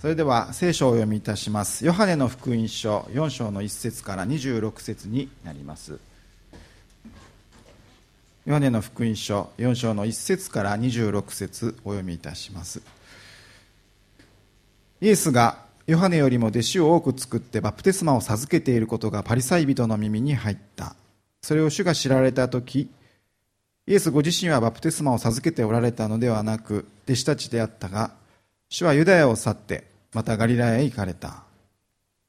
[0.00, 1.84] それでは聖書をお読みいたします。
[1.84, 5.98] ヨハネの福音書4章の1節から26節になります。
[8.46, 12.80] ヨハネの福音書4章の1節から26節お読みいたします。
[15.00, 15.58] イエスが
[15.88, 20.94] ヨハネよりも弟子を多く作ってバプテスマを授けていることがパリサイ人の耳に入った。
[21.42, 22.90] それを主が知られた時
[23.86, 28.12] イエスご自身はバプテスマを授けておられたのではなく弟子たちであったが
[28.68, 31.42] 主はユダヤを去ってまたガリラヤへ行かれた。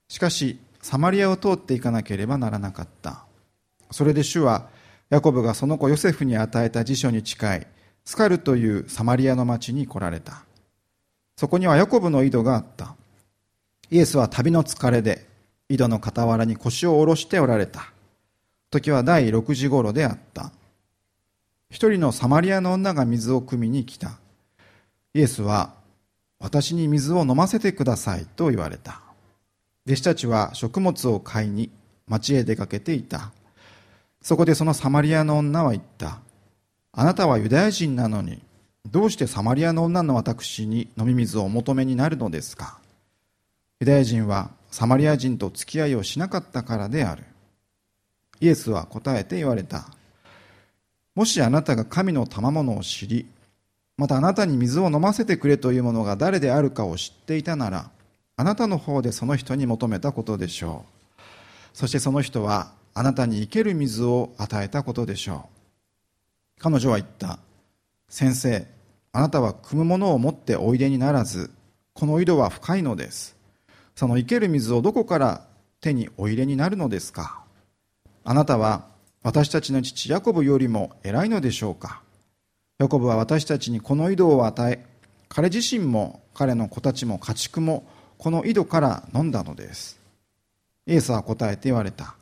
[0.07, 3.25] しかしサマリアを通っていかなければならなかった。
[3.91, 4.67] それで主は
[5.09, 7.67] ヤコブがその子ヨセフに与えた辞書に近い
[8.05, 10.43] スカルというサマリアの町に来られた。
[11.35, 12.95] そこにはヤコブの井戸があった。
[13.89, 15.27] イエスは旅の疲れで
[15.69, 17.91] 井戸の傍らに腰を下ろしておられた。
[18.71, 20.51] 時は第6時頃であった。
[21.69, 24.19] 一人のサマリアの女が水を汲みに来た。
[25.13, 25.73] イエスは
[26.39, 29.01] 私に水を飲ませてくださいと言われた。
[29.85, 31.69] 弟子たちは食物を買いに
[32.07, 33.31] 町へ出かけていた。
[34.21, 36.19] そこでそのサマリアの女は言った。
[36.91, 38.41] あなたはユダヤ人なのに
[38.89, 42.79] どうしてサマリアの女の私に飲み水をお求めになるのですか？
[43.79, 47.23] ユダヤ人はサマリア人と付き合いをしなかったからである。
[48.39, 49.87] イエスは答えて言われた。
[51.15, 53.27] もしあなたが神の賜物を知り
[53.99, 57.91] またあなたに水を飲ませてくれというものが誰であるかを知っていたなら
[58.37, 60.85] あなたの方でその人に求めたことでしょ
[61.17, 61.21] う。
[61.73, 65.49] そしてその人はあなたに生ける水を与えたことでしょ
[66.57, 66.61] う。
[66.61, 67.39] 彼女は言った。
[68.07, 68.65] 先生
[69.11, 71.51] あなたは汲むものを持っておいでにならず
[71.93, 73.35] この井戸は深いのです。
[73.95, 75.45] その生ける水をどこから
[75.81, 77.43] 手にお入れになるのですか？
[78.23, 78.85] あなたは
[79.23, 82.01] 私たちの父ヤコブよりも偉いのでしょうか？
[82.79, 84.85] ヤコブは私たちにこの井戸を与え
[85.27, 87.85] 彼自身も彼の子たちも家畜も
[88.17, 89.99] この井戸から飲んだのです。
[90.87, 92.15] イエスは答えて言われた。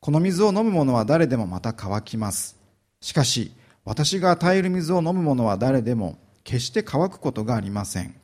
[0.00, 2.56] この水を飲む者は誰でもまた乾きます。
[3.00, 3.52] しかし
[3.84, 8.14] 私が与える水を飲む者は誰でも決して乾くことがありません。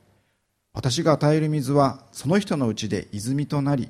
[0.73, 3.89] 私が与える水はその人のうちで泉となり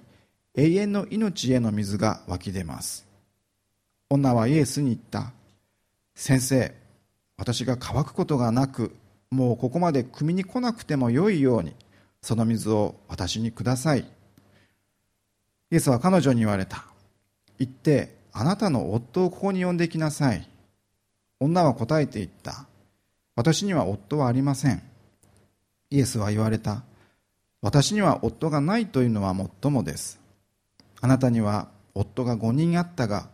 [0.55, 3.07] 永遠の命への水が湧き出ます。
[4.11, 5.33] 女はイエスに言った。
[6.13, 6.86] 先生
[7.37, 8.95] 私が乾くことがなく
[9.29, 11.73] もうここまで汲みに来なくてもよいように
[12.21, 14.05] その水を私にください。
[15.69, 16.85] イエスは彼女に言われた。
[17.59, 20.47] 言ってあなたの夫をここに呼んできなさい。
[21.39, 22.65] 女は答えて言った。
[23.35, 24.81] 私には夫はありません。
[25.89, 26.83] イエスは言われた。
[27.61, 30.19] 私には夫がないというのはもっともです。
[31.01, 33.29] あなたには夫が5人あったが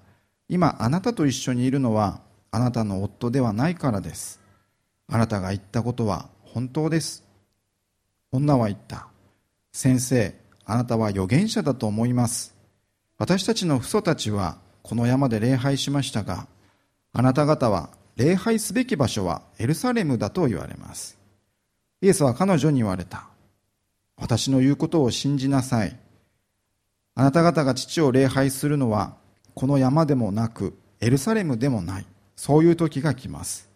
[0.50, 2.20] 今あなたと一緒にいるのは
[2.54, 4.40] あなたの夫ではないからです。
[5.08, 7.24] あなたが言ったことは本当です。
[8.32, 9.08] 女は言った。
[9.72, 12.56] 先生、あなたは預言者だと思います。
[13.18, 16.46] 私たちの父祖たちはこの山で礼拝しましたが、
[17.12, 21.18] あなた方は礼拝すべき場所はエルサレムだと言われます。
[22.02, 23.26] イエスは彼女に言われた。
[24.16, 25.98] 私の言うことを信じなさい。
[27.16, 29.16] あなた方が父を礼拝するのは
[29.56, 32.06] この山でもなくエルサレムでもない。
[32.36, 33.70] そういう時が来ます。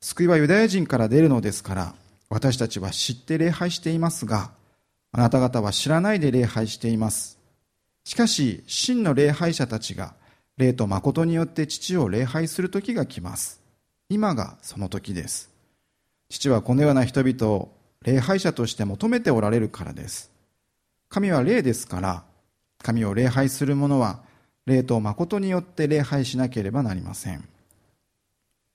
[0.00, 1.94] 救いはユダヤ人から出るのですから、
[2.28, 4.52] 私たちは知って礼拝していますが、
[5.12, 7.38] あなた方は知らないで礼拝しています。
[8.04, 10.14] しかし、真の礼拝者たちが、
[10.56, 13.60] 霊と誠によって父を礼拝する時が来ます。
[14.08, 15.50] 今がその時です。
[16.28, 20.30] 父はこのような人々を礼拝者として求めておられるからです。
[21.08, 22.24] 神は霊ですから、
[22.82, 24.20] 神を礼拝する者は、
[24.66, 27.44] 霊と誠によって礼拝しなければなりません。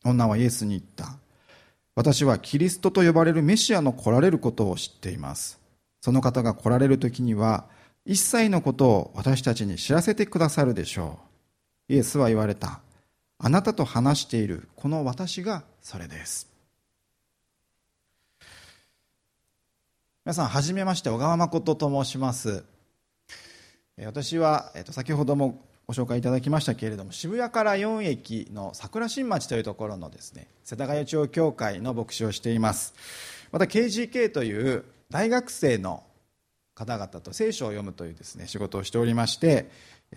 [0.05, 1.17] 女はイエスに言った。
[1.95, 5.59] 私はキリストと呼ばれるメシアの来られることを知っています。
[6.01, 7.65] その方が来られる時には、
[8.05, 11.19] 一切のことを私たちに知らせてくださるでしょ
[11.89, 11.93] う。
[11.93, 12.81] イエスは言われた。
[13.39, 16.47] あなたと話しているこの私がそれです。
[20.23, 22.63] 皆さん、はじめまして、小川誠と申します。
[24.03, 32.93] 私は、えっと、先ほどもご紹介いただきましたけれども渋谷から4駅の桜新町というところのですね世田谷町教会の牧師をしています。
[33.51, 36.03] また KGK という大学生の
[36.73, 39.69] 方々と聖書を読むというですね仕事をしておりまして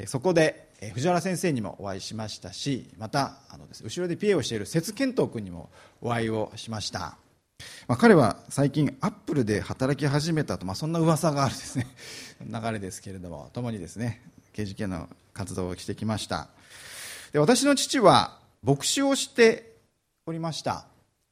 [0.06, 5.70] そこで藤原先生にもお会いしましたしまたあのです、後ろでピエをしている節健人君にも
[6.00, 7.16] お会いをしました。
[7.88, 11.88] まあ、彼は最近アップルで働き始めたと、まあ、そんな噂があるですね
[12.40, 14.22] 流れですけれども共にですね
[14.54, 15.08] KGK の
[15.38, 16.48] 活動をしてきました。
[17.32, 19.76] で私の父は牧師をして
[20.26, 20.86] おりました。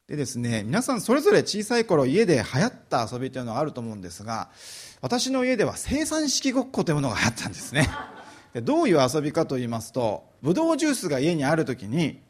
[0.07, 4.47] でですね皆さんそれぞれ小さい頃家で流行った遊びというのがあると思うんですが
[5.01, 7.89] 私の家では生産式ごっこというものが流行ったんですね。
[8.53, 12.21] でどういう遊びかと言いますとブドウジュースが家にある時に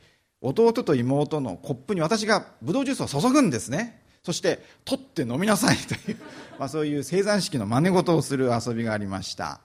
[0.41, 4.01] 弟と妹のコップに私がブドウジュースを注ぐんですね。
[4.23, 6.17] そして取って飲みなさいという、
[6.59, 9.61] まあ、そういう生産式の真似事をする遊びがありました。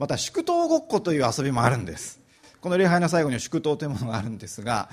[0.00, 2.18] また祝祷ごっこという遊びもあるんです
[2.60, 4.90] この礼拝の最後に祝祷というものがあるんですが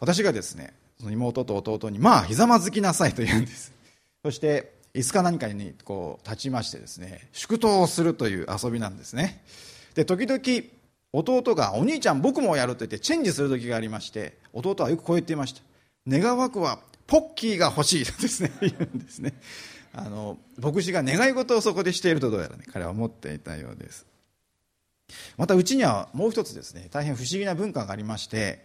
[0.00, 3.72] 私がですねその妹と弟に、まあ、ひざまずきなさいと言うんです。
[4.22, 9.42] そして、椅子か何かにこう立ちましてですね、祝祷をするという遊びなんですね。
[9.94, 10.40] で、時々、
[11.12, 15.60] 弟が、お兄ちゃん僕もやると言ってチェンジする時がありまして、弟はよくこう言っていました。
[16.08, 19.34] 願わくは、ポッキーが欲しいとですね、 言うんですね。
[19.92, 24.06] あの、牧師が願い事をそこでしているとどうやらね、彼は思っていたようです。
[25.36, 28.64] またうちにはもう一つですね、大変不思議な文化がありまして、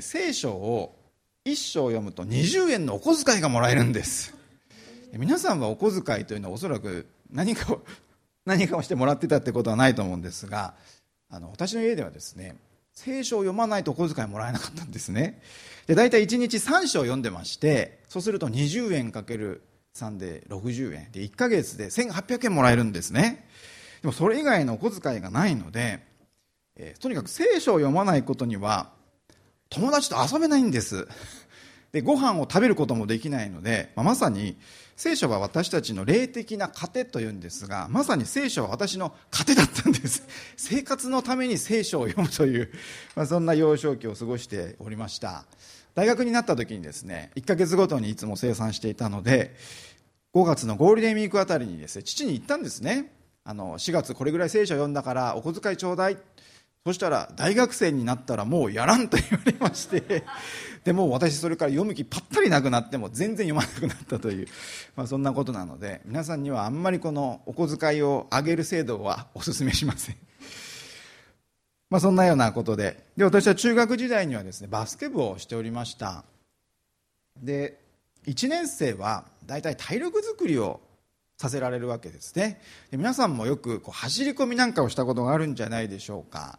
[0.00, 0.96] 聖書を
[1.44, 4.34] 一章読むと20円のお小遣いがもらえるんです。
[5.12, 7.82] 皆さんはお小遣いというのはおそらく何かを
[8.44, 10.74] 何かをしてもらってたってことはないと思うんですが
[11.28, 12.56] あの私の家ではですね
[12.92, 15.40] 聖書を読まないとお小遣いもらえなかったんですね。
[15.86, 19.62] で大体1日3章読んでましてそうすると20円かける
[19.94, 21.12] 3で60円。
[21.12, 23.48] で1ヶ月で1800円もらえるんですね。
[24.06, 25.98] でもそれ以外のお小遣いがないので、
[26.76, 28.92] えー、とにかく聖書を読まないことには
[29.68, 31.08] 友達と遊べないんです。
[31.90, 34.56] でご飯を食べることもできないので、まあ、まさに
[34.94, 40.22] 聖書は私たちの霊的な糧というんですがまさに聖書は私の糧だったんです。
[40.56, 42.70] 生活のために聖書を読むという、
[43.16, 45.46] まあ、そんな幼少期を過ごしておりました。
[45.96, 49.56] 大学になった時にですね1ヶ月ごとにいつも生産していたので
[50.32, 53.15] 5月のゴールデンウィークあたりにですね父に言ったんですね。
[53.48, 56.18] あの4月これぐらい聖書読んだからお小遣いちょうだい。
[56.84, 60.24] そしたら大学生になったらもうやらんと言われまして。
[60.84, 64.48] でも私それから読む気ぱったりなくなっても全然読まなくなったという、
[64.94, 70.16] まあ、そんなことなので皆さんにはあんまりこのお小遣いを上げる制度はお勧めしません。
[71.90, 73.04] まあそんなようなことで。
[73.16, 76.24] で私は中学時代にはですねバスケ部をしておりました。
[77.36, 77.80] で
[78.26, 80.80] 1年生は大体体力づくりを
[81.38, 82.60] させられるわけですね。
[82.90, 86.58] で皆さんもよくこう走り込みなんかをしたことがあるんじゃないでしょうか。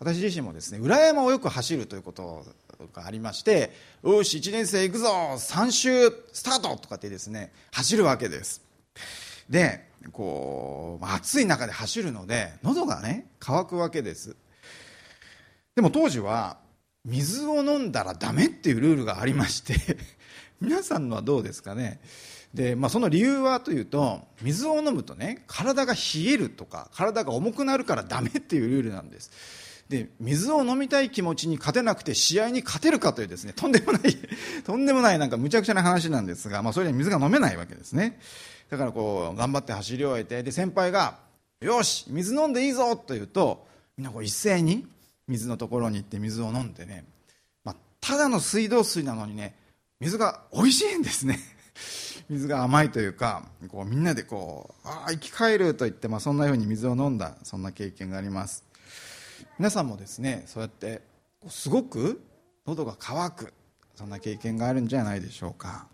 [0.00, 2.44] 私自身もですね裏山をよく走るということ
[2.92, 3.72] がありまして
[4.04, 8.62] よし1年生行くぞ3周スタートとかってですね走るわけです。
[9.48, 14.36] でこう暑い中で走るので喉がね乾くわけです。
[15.74, 16.58] でも当時は
[17.04, 19.74] 水を飲んだらダメっていうルールがありまして
[20.60, 22.00] 皆さんのはどうですかね？
[22.54, 29.30] で、まあ、その理由はというと水を飲むとね体が冷えるとか体が重くなるからダメっていうルールなんです。
[29.88, 34.02] で水を飲みたい気持ちに勝てなくて試合に勝てるかというですねとんでもない
[34.64, 38.20] とんでもないなんかむちゃくちゃな話なんですが、まあ、それで水が飲めないわけですね。
[38.68, 41.18] だからこう頑張って走り終えてで先輩が
[41.60, 43.66] 「よし水飲んでいいぞ」と言うと
[43.96, 44.86] みんなこう一斉に
[45.26, 47.04] 水のところに行って水を飲んでね、
[47.64, 49.54] まあ、ただの水道水なのにね
[50.00, 51.38] 水が美味しいんですね。
[52.28, 58.64] 水が甘いというかこうみんなでこう「ああ生き返る」と言って、まあ、そんなふうに水を飲んだそんな経験があります。
[59.58, 61.02] 皆さんもですねそうやって
[61.48, 62.20] すごく
[62.66, 63.54] 喉が渇く
[63.94, 65.88] そんな経験があるんじゃないでしょうか。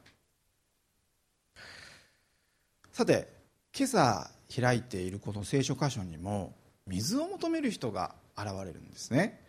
[2.93, 3.29] さて
[3.77, 6.55] 今朝開いているこの聖書箇所にも
[6.87, 9.41] 水を求める人が現れるんですね。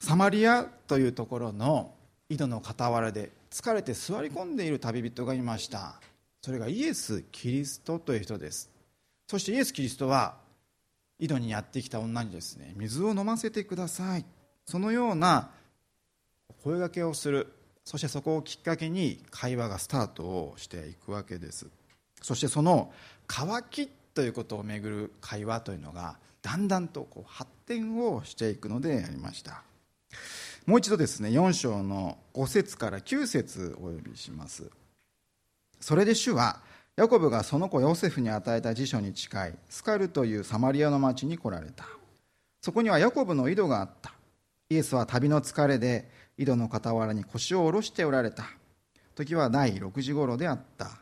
[0.00, 1.94] サマリアというところの
[2.28, 6.00] 井戸の傍らで疲れて座り込んでいる旅人がいました。
[6.42, 8.70] それがイエス・キリストという人です。
[9.26, 10.36] そしてイエス・キリストは
[11.18, 14.24] 井戸にやってきた女にですね水を飲ませてください。
[14.66, 15.50] そのような
[16.62, 17.52] 声がけをする。
[17.84, 21.66] そしてそこをきっかけに会話がスタートをしていくわけです。
[22.20, 22.92] そしてその
[23.26, 29.62] 乾きということをめぐる会話というのがだんだんとこう発展をしていくのでありました。
[30.66, 34.68] もう一度ですね4章の5節から9節お呼びします。
[35.80, 36.60] それで主は
[36.96, 41.86] ヤコブがその子ヨセフに与えた辞書に近いスカルというサマリアの町に来られた。
[42.62, 44.12] そこにはヤコブの井戸があった。
[44.68, 48.44] イエスは旅の疲れで井戸の傍らに腰を下ろしておられた。
[49.14, 50.98] 時は第6時頃であった。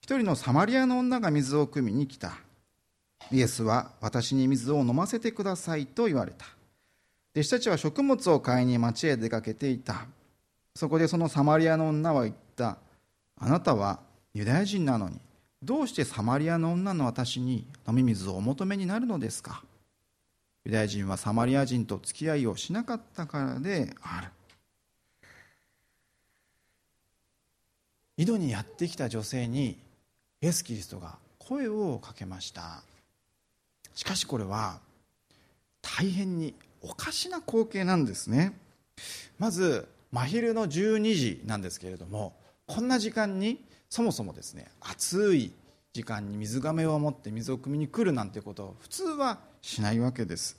[0.00, 2.38] 一人のサマリアの女が水を汲みに来た。
[3.30, 6.46] イエスは私に水を飲ませてくださいと言われた。
[7.38, 10.06] 弟子たちは食物を買いに町へ出かけていた。
[10.74, 12.78] そこでそのサマリアの女は言った。
[13.36, 14.00] あなたは
[14.34, 15.20] ユダヤ人なのに
[15.62, 19.62] どうしてサマリアの女の私に飲み水をお求めになるのですか？
[20.64, 24.32] ユダヤ人はサマリア人と付き合いをしなかったからである。
[28.16, 29.78] 井戸にやってきた女性に
[30.42, 32.82] イエス・キリストが声をかけました。
[33.94, 34.80] しかしこれは
[35.80, 38.58] 大変におかしな光景なんですね。
[39.38, 42.34] まず真昼の12時なんですけれども
[42.66, 45.52] こんな時間にそもそもですね暑い
[45.92, 50.56] 時間に水がめを持って水を汲みに来るなんてことを普通はしないわけです。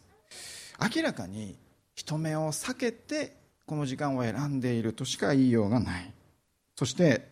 [0.96, 1.58] 明らかに
[1.96, 3.36] 人目を避けて
[3.66, 6.14] この時間を選んでいるとしか言いようがない。
[6.76, 7.28] そして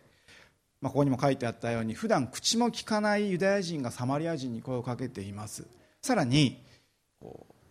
[0.81, 5.65] まあ、ここにも書いてあったように普段口も聞かないユダヤ人がサマリア人に声をかけています。
[6.01, 6.63] さらに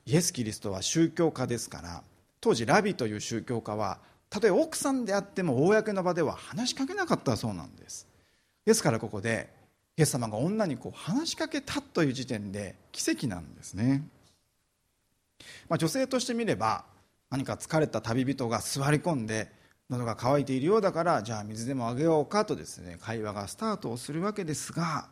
[0.07, 2.03] イエス・キリストは宗教家ですから
[2.41, 3.99] 当時ラビという宗教家は
[4.31, 8.07] たとえ奥さんであっても公の場では話しかけなかったそうなんです。
[8.65, 9.49] ですからここで
[9.97, 14.07] イエス様が女にこう話しかけたという時点で奇跡なんですね、
[15.69, 16.85] まあ、女性として見れば
[17.31, 19.51] 何か疲れた旅人が座り込んで
[19.89, 25.09] 喉が渇いているようだからじゃあ水でもあげようかとですね会話がスタートをするわけですが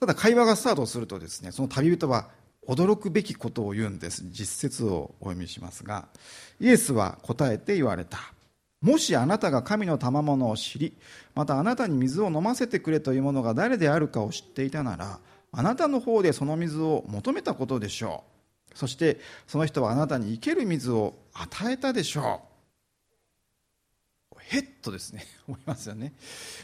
[0.00, 2.28] ただ会話がスタートするとですねその旅人は
[2.66, 4.24] 驚くべきことを言うんです。
[4.30, 6.08] 実説をお読みしますが
[6.60, 8.18] イエスは答えて言われた。
[8.80, 10.96] もしあなたが神の賜物を知り
[11.34, 15.20] またあなたに水を飲ませてくれというものが誰であるかを知っていたなら
[15.52, 18.24] あなたの方でその水を求めたことでしょ
[18.74, 18.78] う。
[18.78, 22.52] そしてその人はあなたに生ける水を与えたでしょう。
[24.38, 25.26] へっとですね。
[25.46, 26.14] 思いますよね。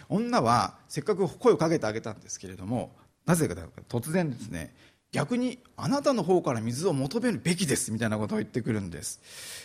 [0.09, 3.55] 女はせっかく声をかけてあげたんですけれどもなぜか
[3.89, 4.75] 突然ですね
[5.13, 9.21] 逆にあなたの方から水を求めるべきですみたいなことを言ってくるんです。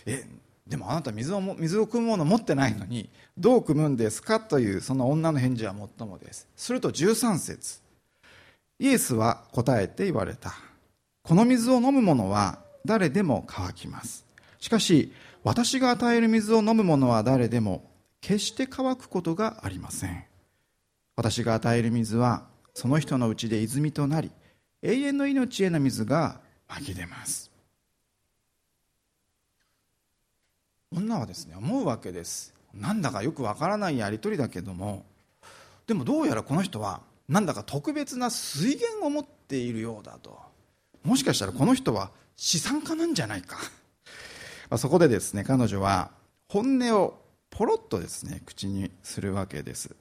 [0.06, 0.26] え
[0.68, 6.48] でもあなた水を水を汲むもの持ってないのにどう汲むんですかというその女の返事はもっともです。
[6.56, 7.82] すると13節。
[8.80, 10.54] イエスは答えて言われた。
[11.22, 14.26] この水を飲む者は誰でも乾きます。
[14.60, 15.12] しかし
[15.44, 17.90] 私が与える水を飲む者は誰でも
[18.22, 20.24] 決して乾くことがありません。
[21.18, 24.32] 私が与える水はその人のうちで泉となり
[24.84, 27.50] 永遠の命への水が湧き出ます。
[30.92, 32.54] 女はですね思うわけです。
[32.74, 35.06] なんだかよくわからないやり取りだけども。
[35.88, 40.38] でもどうやらこの人はなんだか特別な水源を持っているようだと。
[41.04, 43.58] もしかしたらこの人は資産家なんじゃないか。
[44.78, 46.12] そこでですね彼女は
[46.50, 49.96] 本音をポロッとですね口にするわけです。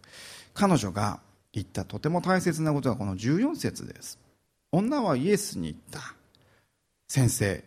[0.54, 1.20] 彼女が
[1.52, 4.21] 言ったとても大切なことはこの14節です。
[4.72, 6.14] 女はイエスに言った。
[7.06, 7.62] 先生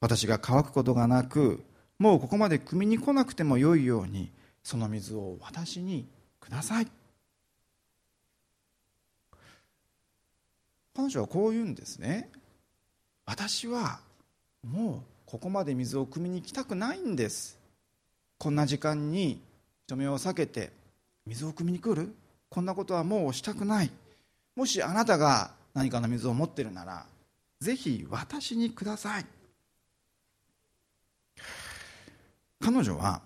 [0.00, 1.64] 私が乾くことがなく
[1.98, 4.30] もうここまで汲みに来なくてもよいように
[4.64, 6.06] その水を私に
[6.40, 6.88] ください。
[10.96, 12.28] 彼女はこう言うんですね。
[13.24, 14.00] 私は
[14.66, 17.56] もうここまで水を汲みに来たくないんです。
[18.36, 19.40] こんな時間に
[19.86, 20.72] 人目を避けて
[21.24, 22.12] 水を汲みに来る？
[22.50, 23.90] こんなことはもうしたくない。
[24.56, 27.06] もしあなたが何かの水を持ってるなら
[27.60, 29.26] ぜひ私にください。
[32.60, 33.22] 彼女は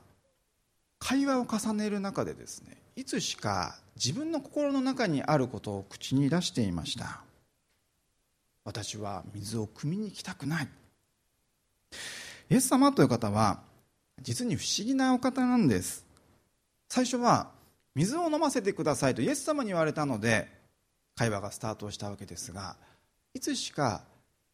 [0.98, 7.22] 会話を重ねる中でですねいつしか自分の心の中にあることを口に出していました。
[8.64, 10.68] 私は水を汲みに行きたくない。
[12.50, 13.60] イエス様という方は
[14.20, 16.06] 実に不思議なお方なんです。
[16.88, 17.50] 最初は
[17.94, 20.48] 水を飲ませてくださいとイエス様に言われたので
[21.22, 22.74] 会話がスタートしたわけですが
[23.32, 24.02] いつしか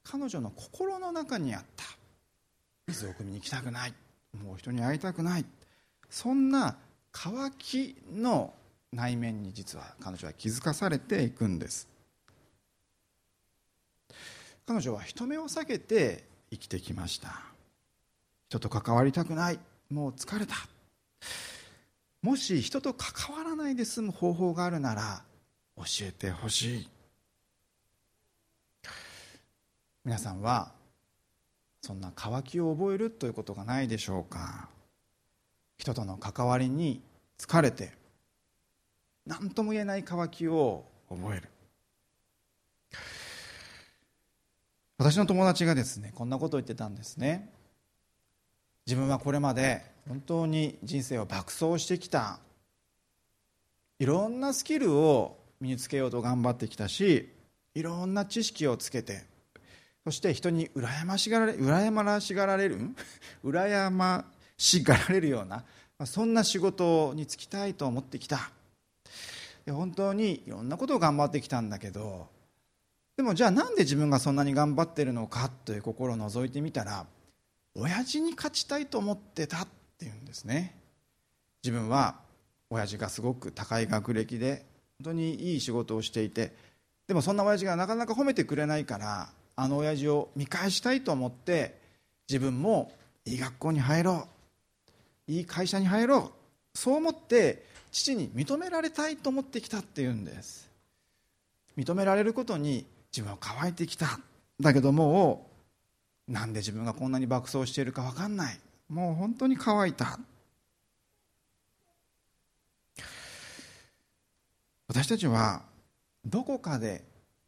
[0.04, 1.84] 彼女の心の中にあった
[2.86, 3.94] 水を汲みに行きたくない
[4.44, 5.46] もう人に会いたくない
[6.10, 6.76] そんな
[7.10, 8.52] 渇きの
[8.92, 11.88] 内面に実は彼女は気づかされていくんです。
[14.66, 17.42] 彼女は人目を避けて生きてきました。
[18.48, 19.58] 人と関わりたくない
[19.90, 20.54] もう疲れた。
[22.22, 25.22] もし人と関わらないで済む方法があるなら
[25.78, 26.88] 教えてほしい。
[30.04, 30.72] 皆さんは
[31.82, 34.68] そんな渇きを覚えるということがないでしょうか。
[35.76, 37.02] 人との関わりに
[37.38, 37.92] 疲れて
[39.26, 41.48] 何とも言えない渇きを覚える。
[44.98, 47.52] 私の友達がですねこんなことを言ってたんですね。
[48.86, 52.40] 自分はこれまで本当に人生を爆走してきた。
[54.00, 57.28] いろんなスキルを身につけようと頑張ってきたし
[57.74, 59.24] いろんな知識をつけて
[60.04, 62.78] そして人に羨ましがられ羨ましがられる？
[63.44, 64.24] 羨ま
[64.56, 65.64] しがられるような
[66.06, 68.50] そんな仕事に就きたいと思ってきた。
[69.66, 72.28] 本当にいろんなことを頑張ってきたんだけど
[73.18, 77.04] でもじゃあなんで自分がそんなに頑張ってるのかという心を覗いてみたら
[77.74, 80.74] 親父に勝ちたいと思ってたっていうんですね。
[81.62, 82.20] 自分は
[82.70, 84.64] 親父がすごく高い学歴で
[85.02, 86.52] 当にいい仕事をしていて
[87.06, 91.78] でもそんな親父がなかなか褒めてくれないからあの親父を見返したいと思って
[92.28, 92.92] 自分も
[93.24, 94.26] いい学校に入ろ
[95.28, 96.32] ういい会社に入ろ
[96.74, 100.68] うそう思って父に認められたいと思ってきたっていうんです。
[101.76, 104.20] 認められることに自分は乾いてきた。
[104.60, 105.46] だけども
[106.28, 108.58] うなんで自分がこんなに爆走しているか分かんない。
[108.88, 110.18] もう本当に乾いた。
[114.88, 115.62] 私たちは
[116.24, 117.04] どこかで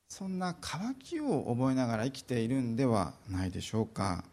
[0.09, 4.25] そんな渇きを覚えながら生きているんではないでしょうか。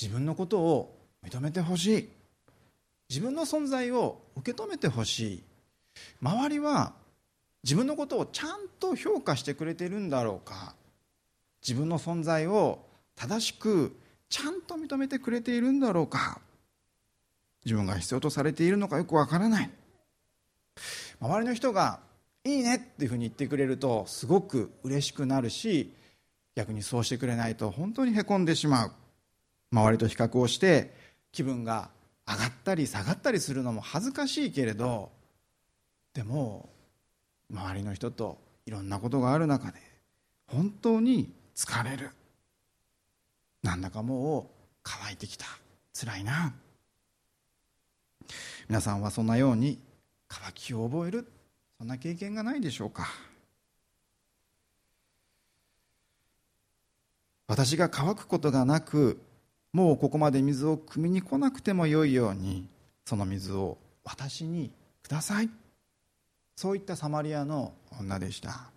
[0.00, 2.08] 自分のことを認めてほしい。
[3.08, 5.42] 自分の存在を受け止めてほしい。
[6.20, 6.92] 周りは
[7.62, 10.74] 自分のことをちゃんと評価してくれているんだろうか。
[11.62, 12.84] 自分の存在を
[13.14, 13.96] 正しく
[14.28, 16.40] ちゃんと認めてくれているんだろうか。
[17.64, 19.70] 自分が必要とされているのかよくわからない。
[21.22, 22.00] 周りの人が
[22.42, 25.94] 「いいね」っていうふうに言ってくれるとすごく嬉しくなるし
[26.56, 28.92] 逆にそうしてくれないと本当にへこんでしまう。
[29.70, 30.92] 周りと比較をして
[31.30, 31.90] 気分が
[32.28, 35.10] 上がったり下がったりするのも恥ずかしいけれど
[36.12, 36.68] でも
[37.50, 39.78] 周りの人といろんなことがある中で
[40.46, 42.10] 本当に疲れる。
[43.62, 44.46] なんだかもう
[44.82, 45.46] 乾いてきた。
[45.94, 46.52] 辛いな。
[48.68, 49.78] 皆さんはそんなように
[50.32, 51.28] 渇きを覚える。
[51.78, 53.08] そんな経験がないでしょうか。
[57.48, 59.20] 私が乾くことがなく
[59.72, 62.66] もうここまで水を汲みに来なくてもよいように
[63.04, 64.70] その水を私に
[65.02, 65.50] ください。
[66.56, 68.70] そういったサマリアの女でした。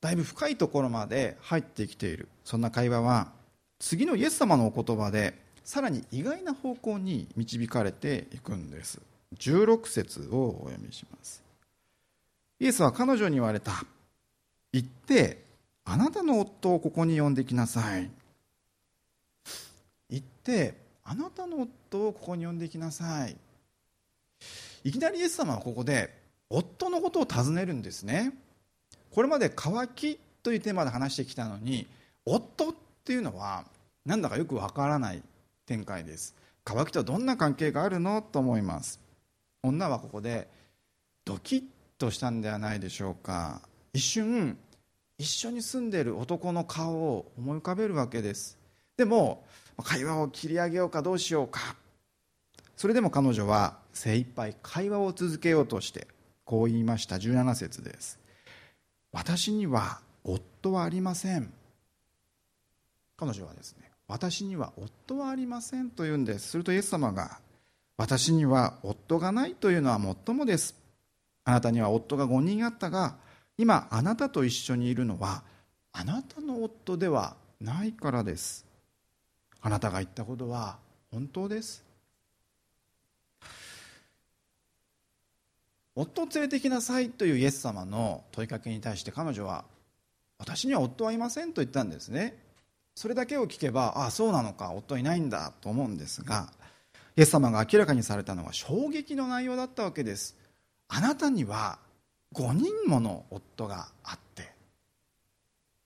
[0.00, 2.28] だいぶ深いところまで入ってきている。
[2.44, 3.32] そんな会話は
[3.78, 5.34] 次のイエス様のお言葉で
[5.64, 9.00] さらに意外な方向に導かれていくんです。
[9.36, 11.42] 16節をお読みします。
[12.60, 13.84] イエスは彼女に言われた。
[14.72, 15.44] 行って
[15.84, 18.10] あなたの夫をここに呼んできなさい。
[20.10, 23.36] 行ってあなたの夫をここに呼んできなさい。
[24.84, 26.16] いきなりイエス様はここで
[26.50, 28.32] 夫のことを尋ねるんですね。
[29.10, 31.86] これまで渇きというテーマで話してきたのに
[32.24, 33.64] 夫っていうのは
[34.04, 35.22] なんだかよくわからない
[35.66, 36.34] 展開です。
[36.64, 38.20] 渇きとどんな関係があるの？
[38.22, 39.00] と思います。
[39.62, 40.48] 女はここで
[41.24, 41.62] ドキッ
[41.98, 43.60] としたんではないでしょうか。
[43.92, 44.56] 一瞬
[45.18, 48.56] 一緒に住んでいる男の顔を思い浮かべるわけです。
[48.96, 49.44] でも
[49.82, 51.76] 会話を切り上げようかどうしようか。
[52.76, 56.06] それでも彼女は精一杯会話を続けようとして
[56.44, 57.16] こう言いました。
[57.16, 58.20] 17節です。
[59.12, 61.52] 私には夫はありません。
[63.16, 66.48] 彼女はですね私には夫はありませんと言うんです。
[66.50, 67.40] するとイエス様が
[67.98, 70.76] 私には夫がないというのはもっともです。
[71.44, 73.16] あなたには夫が5人あったが
[73.58, 75.42] 今あなたと一緒にいるのは
[75.92, 78.64] あなたの夫ではないからです。
[79.60, 80.78] あなたが言ったことは
[81.10, 81.84] 本当です。
[85.96, 89.64] 夫を連れてきなさいというイエス様の問いかけに対して彼女は
[90.38, 92.38] 私には夫はいませんと言ったんですね。
[92.94, 96.52] それだけを聞けばああそうなのか夫いないんだと思うんですが
[97.18, 100.36] イエス様が明らかにされたのは衝撃の内容だったわけです。
[100.86, 101.80] あなたには
[102.32, 104.52] 5人もの夫があって。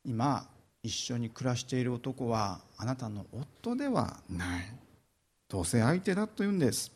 [0.05, 0.47] 今
[0.83, 4.75] 一緒に暮らしている男はあなたの夫ではない。
[5.49, 6.93] 同性相手だというんです。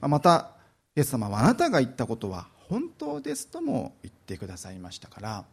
[0.00, 0.52] また
[0.96, 5.44] イエス様はあなたが言ったことは本当ですとも言ってくださいましたから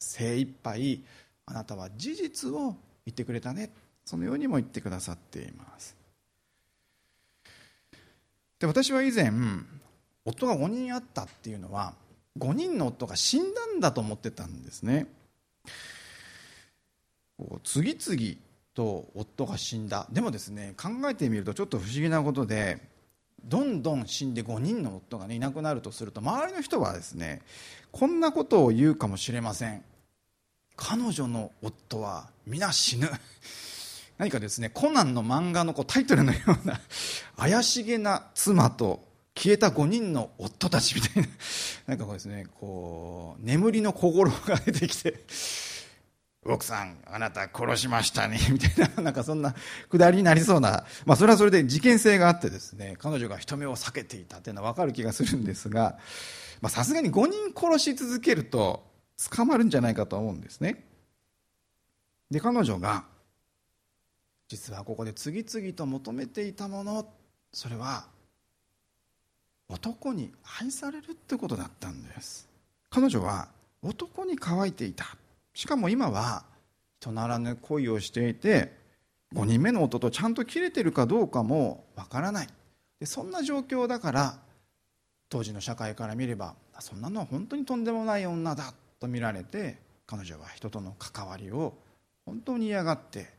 [0.00, 1.04] 精一杯
[1.46, 2.74] あなたは事実を
[3.06, 3.70] 言ってくれたね。
[4.04, 5.96] そのようにも言ってくださっています。
[8.58, 9.30] で私は以前
[10.24, 11.94] 夫が5人あったっていうのは
[12.38, 15.06] 5人の夫が死んだんだと思ってたんですね。
[17.62, 18.36] 次々
[18.74, 20.06] と夫が死んだ。
[20.10, 22.80] でもですね考えてみるとちょっと不思議なことで
[23.44, 27.42] どんどん死んで5人の夫が、ね、いなくなるとすると周りの人はですね
[27.92, 29.82] こんなことを言うかもしれません。
[30.76, 33.08] 彼女の夫は皆死ぬ。
[34.18, 36.80] 何かですねコナンの漫画のこうタイトルのような
[37.38, 41.28] 怪しげな妻と消えた5人の夫たちみたいな
[41.86, 45.24] なんかこうですねこう眠りの小五郎が出てきて
[46.44, 49.54] 奥さんあなた殺しましたねみたいななんかそんな
[49.88, 55.98] くだりになりそうな、まあ、それはそれで事件性があってですね彼女が人目を避けていたっていうのは分かる気がするんですが
[56.68, 58.84] さすがに5人殺し続けると
[59.30, 60.84] 捕まるんじゃないかと思うんですね。
[62.30, 63.04] で彼女が
[64.48, 67.06] 実はここで次々と求めていたもの
[67.52, 68.06] それは
[69.68, 72.48] 男に愛されるってことだったんです。
[72.90, 73.48] 彼女は
[73.82, 75.16] 男に乾いていた。
[75.52, 76.44] しかも今は
[77.00, 78.72] 人ならぬ恋をしていて
[79.34, 82.48] 5人目の夫とちゃんと切れてるかどうかもわからない。
[82.98, 84.38] でそんな状況だから
[85.28, 91.74] 当時の社会から見ればそんなのは本当にとんでもない女だと見られて彼女は人との関わりを
[92.24, 93.37] 本当に嫌がって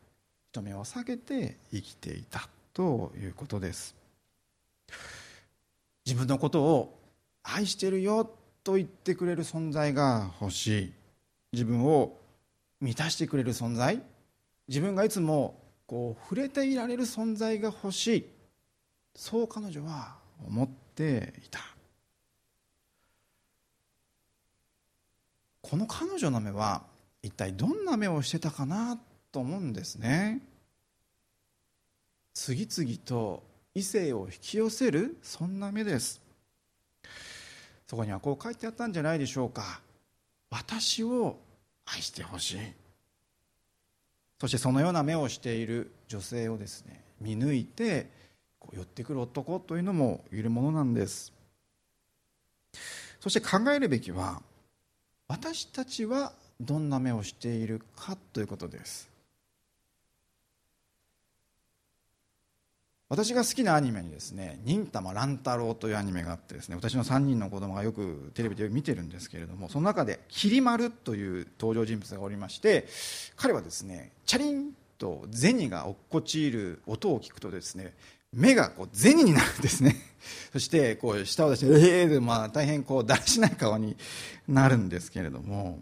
[0.51, 3.95] 人目を避けて生きていたということです。
[6.07, 6.99] 自分のことを
[7.43, 8.27] 愛してるよ
[8.63, 10.93] と言ってくれる存在が欲しい。
[11.51, 12.17] 自分を
[12.81, 14.01] 満たしてくれる存在。
[14.67, 18.25] 自分がいつもこう触れていられる存在が欲しい。
[19.15, 20.15] そう彼女は
[20.47, 21.59] 思っていた。
[25.62, 26.81] この彼女の目は
[27.21, 28.97] 一体どんな目をしてたかな
[29.31, 30.41] と思うんですね。
[32.33, 33.43] 次々と
[33.75, 36.21] 異性を引き寄せるそんな目です。
[37.87, 39.81] そこにはこう書いてあったんじゃないでしょうか。
[40.49, 41.37] 私を
[41.85, 42.59] 愛してほしい。
[44.39, 48.09] そしてそのような目をしている女性をですね見抜いて
[48.59, 51.33] こう寄ってくる男というのもいるものなんです。
[53.19, 54.41] そして考えるべきは
[55.27, 59.08] 私たちはどんな目をしているかということです。
[63.09, 72.87] 私が好きなアニメにですね「忍たま乱太郎」というアニメがあってですね私の3人の子供がよくテレビで見てるんですけれどもその中できり丸という登場人物がおりまして
[73.35, 77.95] 彼はですねチャリンと銭が落っこちる音を聞くとですね
[78.31, 79.95] 目がこう銭になるんですね。
[80.53, 83.97] そしてこう舌を出して「ええー」まあ大変こうだらしない顔に
[84.47, 85.79] なるんですけれども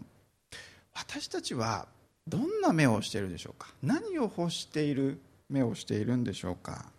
[0.94, 1.88] 私たちは
[2.26, 3.74] どんな目をしているでしょうか？
[3.82, 6.90] 何を欲している目をしているんでしょうか？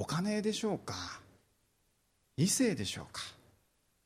[0.00, 0.94] お金でしょうか？
[2.38, 3.20] 異性でしょうか？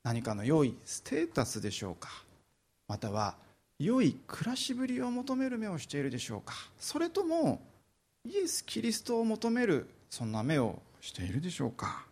[0.02, 2.10] 何かの良いステータスでしょうか？
[2.88, 3.36] または
[3.78, 6.52] 良い暮らしぶりを求める目をしているでしょうか？
[6.80, 7.62] それとも
[8.24, 12.04] イエス・キリストを求めるそんな目をしているでしょうか？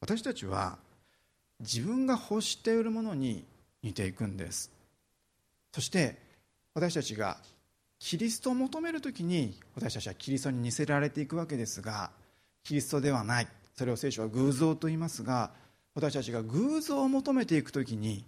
[0.00, 0.78] 私たちは
[1.58, 3.42] 自分が欲しているものに
[3.82, 4.70] 似ていくんです。
[5.74, 6.16] そして
[6.72, 7.38] 私たちが
[7.98, 12.12] キリストを求める時に私たちはキリストに似せられていくわけですが
[12.66, 13.46] キリストではない。
[13.76, 15.52] それを聖書は偶像と言いますが
[15.94, 18.24] 私たちが偶像を求めていく時に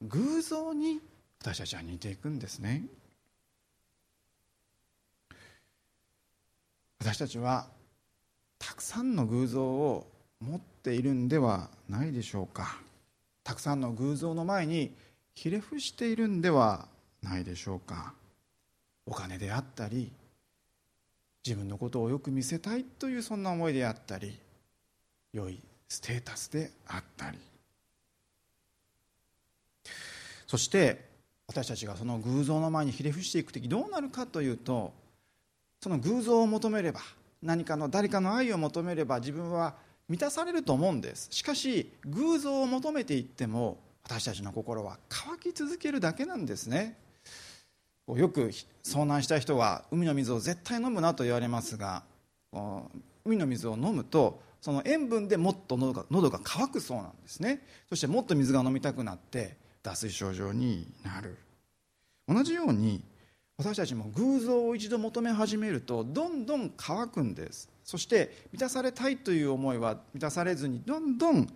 [0.00, 1.00] 偶像に
[1.42, 2.84] 私たちは似ていくんですね。
[6.98, 7.66] 私たちは
[8.58, 10.06] たくさんの偶像を
[10.40, 12.78] 持っているんではないでしょうか。
[13.42, 14.94] たくさんの偶像の前に
[15.34, 16.88] ひれ伏しているんでは
[17.22, 18.14] ないでしょうか。
[19.04, 20.10] お金であったり
[21.46, 24.38] 自分のことをよく見せたいというそんな思いであったり
[25.32, 27.38] 良いステータスであったり。
[30.46, 31.04] そして
[31.46, 34.92] 私たちがその偶像の前にひれ伏していく時どうなるかというと
[35.80, 37.00] その偶像を求めれば
[37.42, 39.74] 何かの誰かの愛を求めれば自分は
[40.08, 41.28] 満たされると思うんです。
[41.30, 46.96] しかし偶像を求めていっても私たちの心は乾き続けるだけなんですね。
[48.08, 48.50] よく
[48.82, 52.02] 遭難した人は海の水を絶対飲むなと言われますが
[53.24, 57.60] 海の水を飲むとその塩分でもっと喉が喉が渇くそうなんですね。
[57.90, 61.36] そしてもっと水が飲みたくなって脱水症状になる。
[62.26, 63.02] 同じように
[63.58, 67.68] 私たちも偶像を一度求め始めるとどんどん乾くんです。
[67.84, 71.46] そして満たされたいという思いは満たされずにどんどん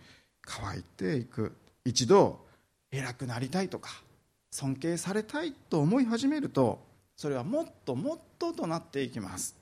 [0.43, 1.57] 乾いていく。
[1.87, 2.45] 一度
[2.91, 4.03] 偉くなりたいとか
[4.51, 6.79] 尊敬されたいと思い始めると
[7.17, 9.57] それはもっともっととなっていきます。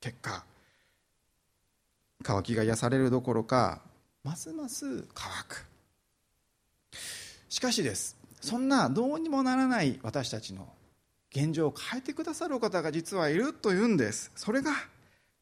[0.00, 0.44] 結果
[2.22, 3.80] 乾きが癒されるどころか
[4.22, 5.66] ますます乾く。
[7.48, 10.68] しかしですそんなどうにもならない私たちの
[11.30, 14.30] 現状を変えてくださる方が実はいるというんです。
[14.36, 14.72] それが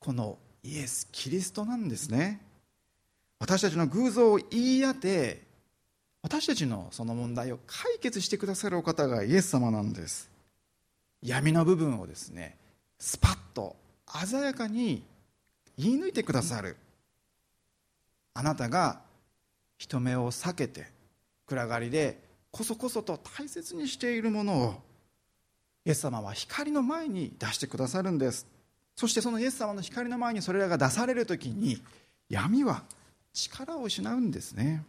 [0.00, 2.40] このイエス・キリストなんですね。
[3.38, 5.43] 私たちの偶像を言い当て
[6.24, 10.30] 私たちのその問題を解決してくださるお方がイエス様なんです。
[11.20, 12.56] 闇の部分をですね
[12.98, 13.76] スパッと
[14.26, 15.02] 鮮やかに
[15.76, 16.78] 言い抜いてくださる。
[18.32, 19.00] あなたが
[19.76, 20.86] 人目を避けて
[21.44, 22.18] 暗がりで
[22.50, 24.74] こそこそと大切にしているものを
[25.84, 28.46] イエス様は光の前に出してくださるんです。
[28.96, 31.82] そしてそのイエス様の光の前にそれらが出される時に
[32.30, 32.82] 闇は
[33.34, 34.84] 力を失うんですね。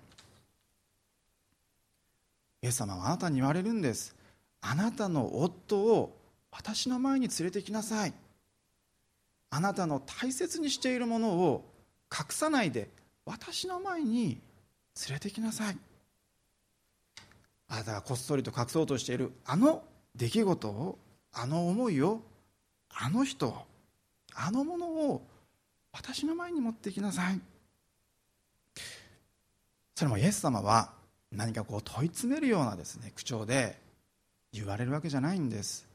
[2.65, 4.15] イエス様はあなたに言われるんです。
[4.59, 6.17] あなたの夫を
[6.49, 8.13] 私の前に連れてきなさい。
[9.51, 11.63] あなたの大切にしているものを
[12.11, 12.89] 隠さないで
[13.23, 14.41] 私の前に
[15.07, 15.77] 連れてきなさい。
[17.67, 19.83] あなたがこっそりと隠そうとしているあの
[20.15, 20.97] 出来事を
[21.33, 22.19] あの思いを
[22.89, 23.65] あの人を
[24.33, 25.21] あのものを
[25.91, 27.39] 私の前に持ってきなさい。
[29.93, 30.94] それもイエス様は
[31.35, 33.79] 何かこう問い詰めるようなですね口調で
[34.53, 35.87] 言われるわけじゃないんです。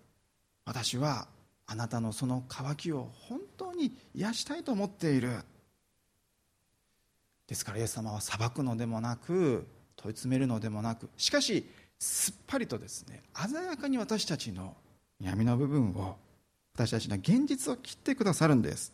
[0.64, 1.26] 私は
[1.66, 5.38] あなたのその渇きを本当に癒したいと思っている。
[7.46, 14.76] ですからイエス様は裁くのでもなく問い詰めるのでもなくしかしすっぱりとですね鮮やかに私たちの
[15.20, 16.16] 闇の部分を
[16.74, 18.92] 私たちの現実を切ってくださるんです。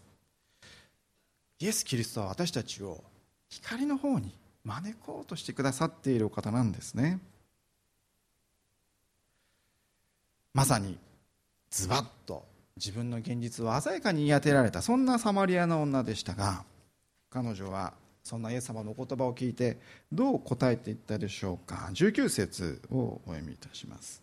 [1.58, 3.02] イエス・キリストは私たちを
[3.48, 4.34] 光の方に
[4.66, 7.20] 招こうとしてくださっているお方なんですね。
[10.52, 10.98] まさに
[11.70, 12.44] ズバッと
[12.76, 16.64] 自分の現実を鮮やかに言い当てられたそんなサマリアの女でしたが
[17.30, 17.92] 彼女は
[18.24, 19.78] そんなイエス様の言葉を聞いて
[20.10, 21.90] どう答えていったでしょうか。
[21.92, 24.22] 19節をお読みいたします。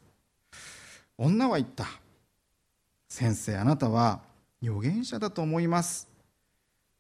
[1.17, 1.85] 女は言った。
[3.07, 4.21] 先生あなたは
[4.61, 6.09] 預言者だと思います。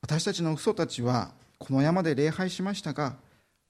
[0.01, 3.17] 私たちの嘘たちはこの山で礼拝しましたが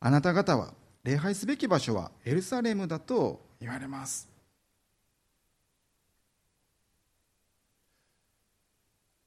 [0.05, 0.73] あなた方は
[1.05, 4.27] 礼拝すべき場所はエルサレムだと言われます。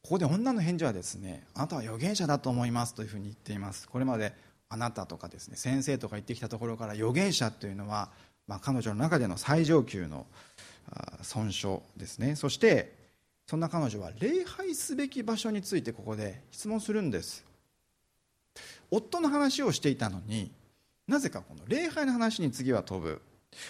[0.02, 3.88] ここで女の返事はですねあなたは預言者だと思いますというふうに言っています。
[3.88, 4.34] これまで
[4.68, 8.10] あなたとかですね先生とか言ってきたところから預言者というのは、
[8.46, 10.26] まあ、彼女の中での最上級の
[11.22, 12.36] 尊称ですね。
[12.36, 12.92] そして
[13.46, 17.46] そんな彼女は礼拝すべき場所についてここで質問するんです。
[18.90, 20.52] 夫の話をしていたのに
[21.08, 23.22] なぜかこの礼拝の話に次は飛ぶ、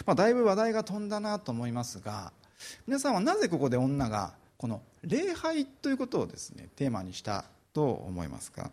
[0.07, 2.33] まあ、だいぶ話題が飛んだなと思いますが
[2.87, 7.45] 皆さんはなぜここで女がこの礼拝ということをですねテーマにした
[7.75, 8.71] と思いますか？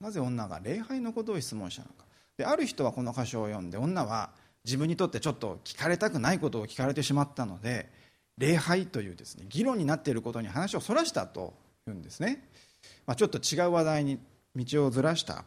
[0.00, 2.06] なぜ女が礼拝のことを質問したのか。
[2.38, 4.30] である人はこの箇所を読んで女は
[4.64, 7.90] 自分にとってちょっと聞かれたくないことを聞かれてしまったので
[8.38, 11.52] 礼拝というですね議論になっていることに話をそらしたと
[11.86, 12.42] いうんですね、
[13.06, 14.18] まあ、ちょっと違う話題に
[14.56, 15.44] 道をずらした。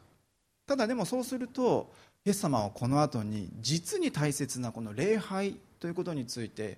[0.67, 1.91] ただでもそうすると
[2.25, 6.78] イエス様はこの後に実に大切なこの礼拝ということについて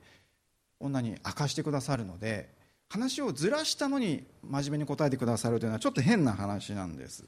[0.79, 2.49] 女に明かしてくださるので
[2.89, 7.25] 話をずらしたのに真面目に答えてくださるというのはちょっと変な話なんです。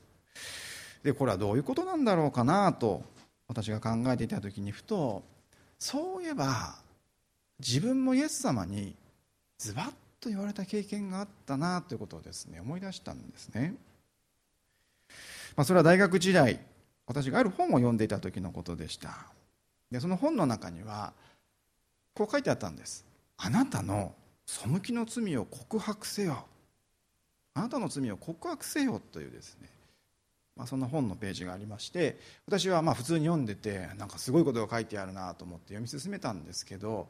[1.04, 3.04] でこれはどういうことなんだろうかなと
[3.48, 5.24] 私が考えていた時にふと
[5.78, 6.76] そういえば
[7.60, 8.96] 自分もイエス様に
[9.58, 9.88] ズバッ
[10.20, 13.76] と言われた経験があったなということをですね思い出したんですね、
[15.56, 16.60] まあ、それは大学時代
[17.06, 19.28] 私がある本を読んでいた時のことでした。
[19.92, 21.14] でその本の中には
[22.14, 23.06] こう書いてあったんです。
[23.38, 24.14] あなたの
[24.46, 26.46] 背きの罪を告白せよ。
[27.56, 29.70] あなたの罪を告白せよというですね、
[30.56, 37.08] まあ、そんな本のページがありまして私はまあ普通に読んでてなんかすごいことが書いてあるなと思って読み進めたんですけど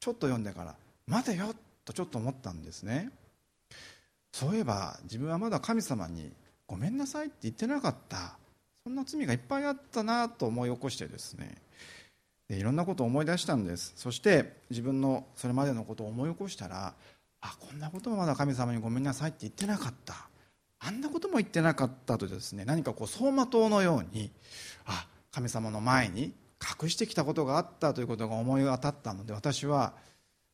[0.00, 0.74] ちょっと読んでから
[1.06, 3.10] 待てよとちょっと思ったんですね。
[4.32, 6.32] そういえば自分はまだ神様に
[6.72, 8.38] ごめんなさいって言ってなかった。
[8.82, 11.58] そんな罪がいっぱいあったなと思い起こしてですね。
[12.48, 13.92] でいろんなことを思い出したんです。
[13.94, 16.94] そして自分のそれまでのことを思い起こしたら
[17.42, 20.14] あこんなこともまだ神様にごめんなさいって言ってなかった。
[20.78, 24.32] あんなことも言ってなかったとですね何かこう走馬灯のように
[24.86, 26.32] あ神様の前に
[26.82, 29.92] 隠してきたことがあったということが思い当たったので私は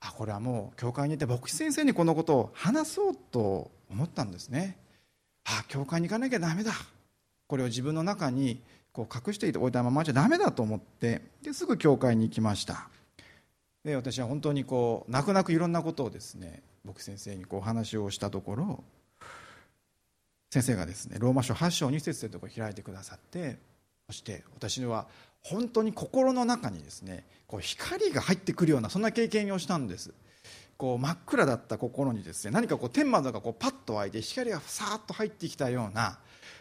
[0.01, 4.79] あこれはもう教会にいて牧師先生にこのことを話そうと思ったんですね。
[5.49, 6.73] あ教会に行かなきゃダメだ。
[7.47, 8.61] これを自分の中に
[8.93, 12.89] こう隠しておいたままじゃダメだと思ってですぐ教会に行きました。
[13.85, 18.85] で私は本当にこう泣く泣くいろんなことをですね僕先生にこうお話をしたところ
[20.51, 23.59] 先生がですねローマ書8章2節というところを開いてくださって
[24.09, 25.07] そして私は
[25.43, 30.13] 本当に心の中にですねこう光が入ってくるようなそんな経験をしたんです。
[30.79, 36.19] こう真っ暗だった心にですね何かこう天窓がこうパッと開いて光がさーっと入ってきたような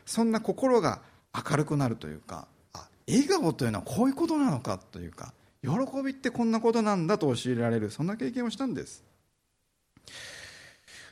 [0.07, 1.01] そんな心が
[1.49, 5.69] 明るくなるというかあ笑顔というのはこういうことなのかというか喜
[6.03, 9.03] びってこんなことなんだと教えられるそんな経験をしたんです。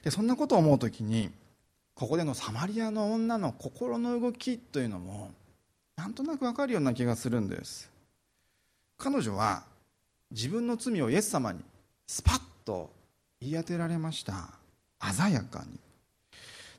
[0.04, 1.30] でそんなことを思う時に
[1.94, 5.32] ここでのサマリアの女の心の動きというのも
[5.96, 7.92] なんとなく分かるような気がするんです。
[8.98, 9.64] 彼女は
[10.32, 11.60] 自分の罪をイエス様に
[12.08, 12.95] スパッと
[13.42, 14.50] 言い当てられました。
[15.14, 15.80] 鮮やかに。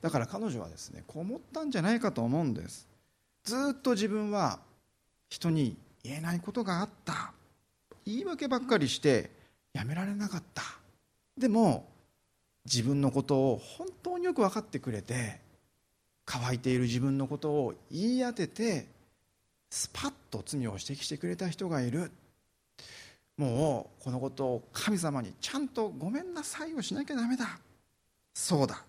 [0.02, 2.88] だから彼女はですねこう思ったんじゃないかと思うんです。
[3.44, 4.58] ずっと自分は
[5.28, 7.32] 人に言えないことがあった。
[8.04, 9.30] 言い訳ばっかりして
[9.72, 10.62] やめられなかった。
[11.36, 11.88] でも
[12.64, 15.40] 自分のことを本当によく分かってくれて
[16.24, 18.86] 乾いている自分のことを言い当てて
[19.70, 22.10] スパッと罪を指摘してくれた人がいる。
[23.36, 27.58] もうこのことを神様にちゃんとごめんなさいをしなきゃダメだ。
[28.34, 28.82] そうだ。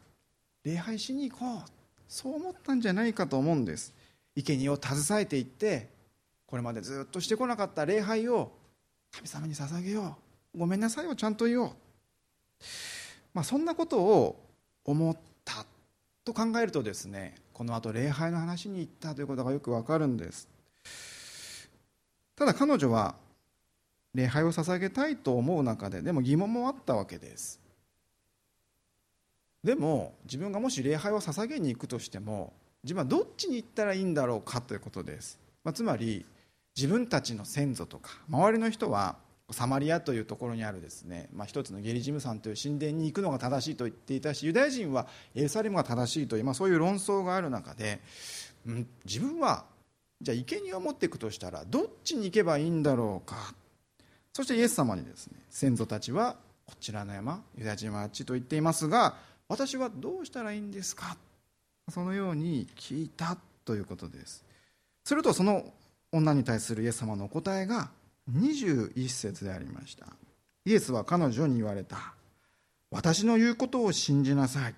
[0.64, 1.72] 礼拝しに行こう。
[2.08, 3.94] そう思ったんじゃないかと思うんです。
[4.36, 5.90] 生贄を携えていって
[6.46, 8.52] これまでずっとしてこなかった礼拝を
[9.12, 10.18] 神様に捧げよ
[10.56, 10.60] う。
[10.60, 11.72] ごめんなさいをちゃんと言おう、
[13.34, 14.44] まあ、そんなことを
[14.86, 15.66] 思った
[16.24, 20.48] と考えるとですねこのあと礼拝の話に行ったということがよくわかるんです。
[22.36, 23.16] ただ彼女は
[24.18, 27.62] 礼拝を捧げたいと思う中ででも疑問もあったわけです。
[29.64, 32.54] でも自分がもし礼拝を捧げに行くとしても
[32.84, 36.26] 自分はどっちに行ったらいいんだろうかということです、まあ、つまり
[36.76, 39.18] 自分たちの先祖とか周りの人は
[39.52, 48.00] サマリアというところにあるですね、まあ、一つのゲリジム山という神殿に行くのが正しいと言っていたしユダヤ人はエルサレムが正しいという、まあ、そういう論争がある中で、
[48.66, 49.66] うん、自分は
[50.22, 53.54] じゃあ生贄を持っていくとしたらどっちに行けばいいんだろうか
[54.38, 56.36] そしてイエス様にですね先祖たちは
[56.68, 59.16] こちらの山ユダヤ人はあっちと言っていますが
[59.50, 61.18] 私はどうしたらいいんですか？
[61.92, 64.46] そのように聞いたということです。
[65.06, 65.74] するとその
[66.12, 67.90] 女に対するイエス様のお答えが
[68.32, 70.06] 21節でありました。
[70.66, 72.14] イエスは彼女に言われた。
[72.92, 74.76] 私の言うことを信じなさい。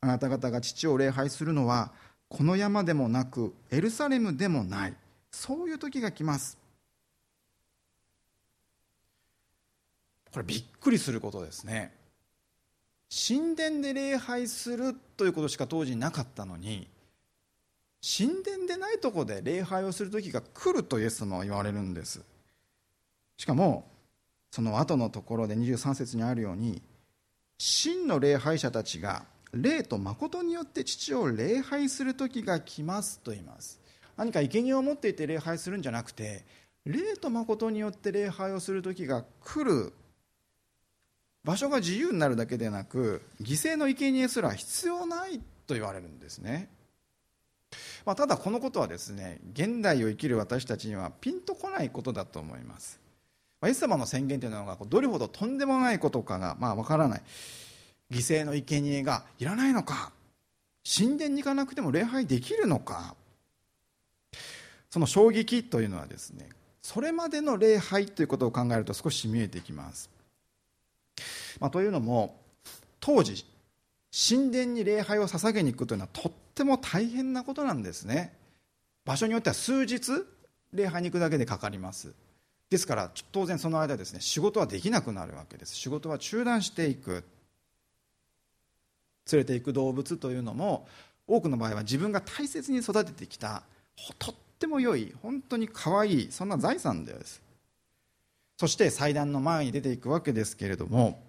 [0.00, 1.92] あなた方が父を礼拝するのは
[2.28, 4.94] この山でもなくエルサレムでもない。
[5.30, 6.58] そういう時が来ます。
[10.32, 11.94] これびっくりすることですね。
[13.28, 16.88] 神殿で礼拝するということしか当時なかったのに
[18.00, 22.24] 神殿でないとこで礼拝をする時が来るとイエス様は言われるんです。
[23.36, 23.90] しかも
[24.50, 26.82] その後のところで23節にあるように
[27.58, 33.78] 真の礼拝者たちが霊と誠によって父を礼拝する時が来ますと言います。
[34.16, 36.44] 何か生贄を持っていて礼拝するんじゃなくて
[36.84, 39.92] 霊と誠によって礼拝をする時が来る
[41.44, 46.68] 場所が自由になるだけでなく犠牲の生贄すら必要ないと言われるんですね、
[48.04, 53.00] まあ、ただこのことはですね現代を生きる私たちにはピンとこないことだと思います、
[53.60, 57.22] まあ、イエス様の宣言というのがどれほどとんでもないことかがまあ分からない。
[58.12, 60.12] 犠牲の生贄がいらないのか
[60.84, 63.16] 神殿に行かなくても礼拝できるのか。
[64.90, 66.50] その衝撃というのはですね
[66.82, 70.10] それまでの礼拝ということを考えると少し見えてきます。
[71.60, 72.40] まあ、というのも
[73.00, 73.44] 当時
[74.12, 78.36] 神殿に礼拝を捧げに行くというのはとっても大変なことなんですね。
[79.04, 80.24] 場所によっては数日
[80.72, 82.12] 礼拝に行くだけでかかります。
[82.70, 85.74] ですから当然その間ですね仕事はできなくなるわけです。
[85.74, 87.24] 仕事は中断していく。
[89.30, 90.88] 連れていく動物というのも
[91.26, 93.62] 多くの場合は自分が大切に育ててきた
[94.18, 97.41] とっても良い本当に可愛いそんな財産です。
[98.62, 101.20] そして祭壇の前に出ていくわけですけれども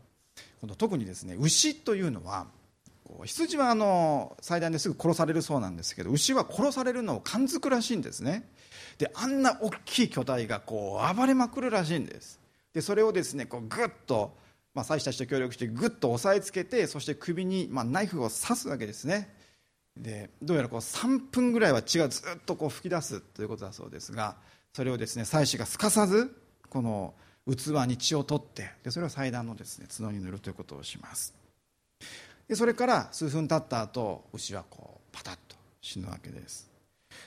[0.62, 2.46] この特にですね牛というのは
[3.26, 8.48] 羊はあの祭壇ですぐ殺されるそうなんですけど牛は殺されるのを感づくらしいんですね。
[9.00, 12.39] であんな大きい巨体がこう暴れまくるらしいんです。
[12.72, 14.38] でそれをですねこうグッと、
[14.76, 19.36] まあ、祭司たちと協力してグッと押さえつけてそして首に、まあ、ナイフを刺すわけですね。
[19.98, 24.36] でどうやらこう3分ぐらいは血がずっとこう吹き出すということだそうですが
[24.74, 27.13] それをですね祭司がすかさずこの
[27.47, 31.34] 器に血を取ってでそれを祭壇のです、ね、角に塗るということをします。
[32.47, 36.69] でそれから数分経った後牛はこうパタッと死ぬわけです。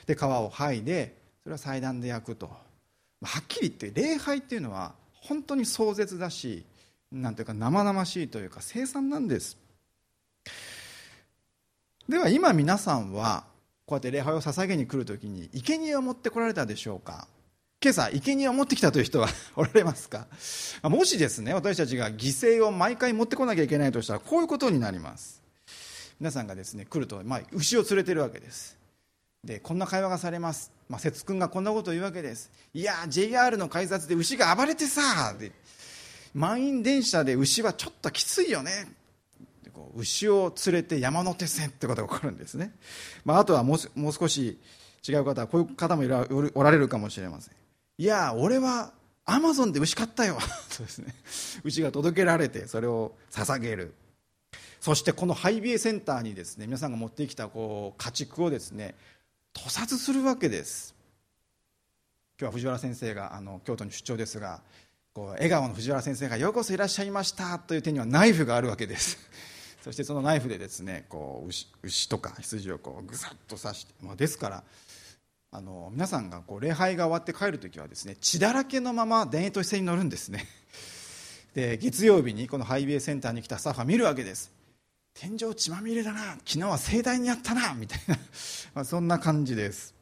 [0.05, 2.47] で皮を剥いでそれは祭壇で焼くと。
[2.47, 6.65] はっきり言って礼拝っていうのは本当に壮絶だし
[7.11, 9.57] なんていうか生々しいというか凄惨なんです。
[12.07, 13.45] では今皆さんは
[13.85, 17.27] こうやって礼拝を捧げに来るときに生贄を持ってこられたでしょうか？
[17.79, 20.27] 今朝生贄を持ってきたという人はおられますか？
[20.83, 25.41] もしですね私たちが犠牲を毎回持ってこなきゃいけないとしたらこういうことになります。
[26.19, 28.75] 皆さんがですね来ると、まあ、牛を連れてるわけです。
[29.43, 32.49] でこんな会話がされます、まあ、節君がこんなことを言うわけです。
[32.73, 35.51] いや JR の改札で牛が暴れてさで
[36.33, 38.87] 満員電車で牛はちょっときついよね。
[39.95, 42.73] 牛を連れて山手線ってことが起こるんですね、
[43.23, 44.59] まあ、あとはもうもう少し
[45.07, 46.03] 違う方はこういう方も
[46.55, 47.53] おられるかもしれません。
[47.97, 48.93] いや俺は
[49.25, 50.39] アマゾンで牛買ったよ。
[50.69, 51.15] そうですね。
[51.63, 53.93] 牛が届けられてそれを捧げる。
[54.79, 58.95] そしてこのハイビエセンターにですね皆さんが持ってきたこう家畜をですね
[59.53, 60.95] 屠殺するわけです。
[62.39, 64.61] 今日は藤原先生があの京都に出張ですが
[65.13, 69.17] こう笑顔の藤原先生が「ようこそいらっしゃいました」という手にはナイフがあるわけです。
[69.83, 74.63] そしてそのナイフでですねこう牛牛とか羊をこうぐさっと刺して、まあ、ですから
[75.57, 80.45] あの皆さんがこう礼拝が終わって帰る時はですね血だらけのまま田園都市線に乗るんですね。
[81.55, 84.51] で月曜日にこのハイウェイセンターに来たスタッフは見るわけです。
[85.15, 88.19] 天井血まみれだな昨日は盛大にやったなみたいな
[88.75, 89.95] まあそんな感じです。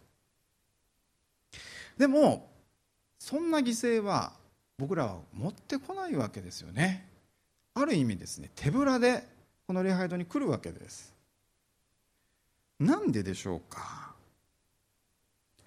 [1.98, 2.52] でも
[3.18, 4.34] そんな犠牲は
[4.78, 7.08] 僕らは持ってこないわけですよね。
[7.76, 9.26] ある意味ですね手ぶらで
[9.68, 11.14] この礼拝堂に来るわけです。
[12.78, 14.05] なんででしょうか？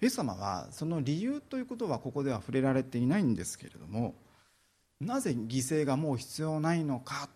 [0.01, 4.15] イエス様はその理由ということはここでは触れられていないんですけれども
[5.01, 7.29] なぜ犠牲がもう必要ないのか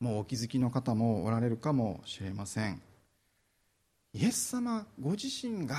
[0.00, 2.82] もうお気づきの方もおられるかもしれません。
[4.12, 5.76] イエス様ご自身が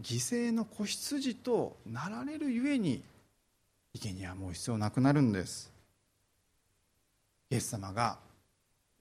[0.00, 3.02] 犠牲の子羊となられるゆえに
[3.94, 5.72] 生贄はもう必要なくなるんです。
[7.50, 8.18] イエス様が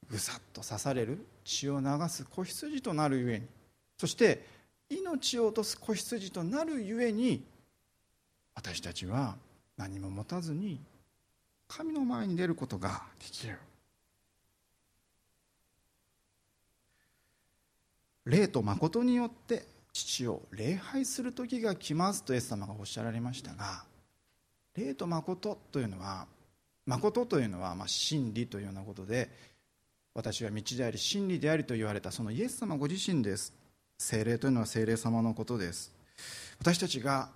[0.10, 3.46] ぐさっと刺される血を流す子羊となるゆえに
[3.98, 4.59] そして
[4.90, 7.44] 命を落とす子羊となるゆえに
[8.56, 9.36] 私たちは
[9.78, 10.82] 何も持たずに
[11.68, 13.58] 神の前に出ることができる。
[18.26, 23.84] 霊と誠によって父を礼拝する時が来ますとイエス様がおっしゃられましたが
[24.76, 26.28] 霊と誠というのは
[26.86, 29.30] 誠というのはまあ真理というようなことで
[30.14, 33.54] 私は道であり真理でありと言われたそのイエス様ご自身です。
[34.00, 35.92] 精霊というのは精霊様のことです。
[36.60, 37.30] 私たちが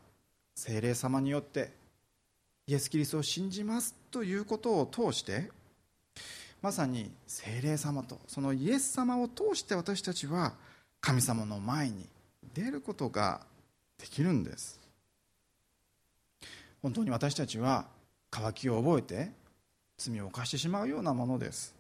[0.56, 1.72] 精霊様によって
[2.68, 5.50] イエス・キリストを信じますということを通して
[6.62, 10.54] まさに精霊様とそのイエス様を通して私たちは
[11.02, 12.08] 神様の前に
[12.54, 13.42] 出ることが
[14.00, 14.80] できるんです。
[16.82, 17.86] 本当に私たちは
[18.32, 19.32] 渇きを覚えて
[19.98, 21.76] 罪を犯してしまうようなものです。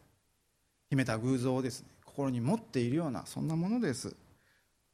[0.89, 4.13] 秘めた偶像をですね心に持っているようなそんなものです。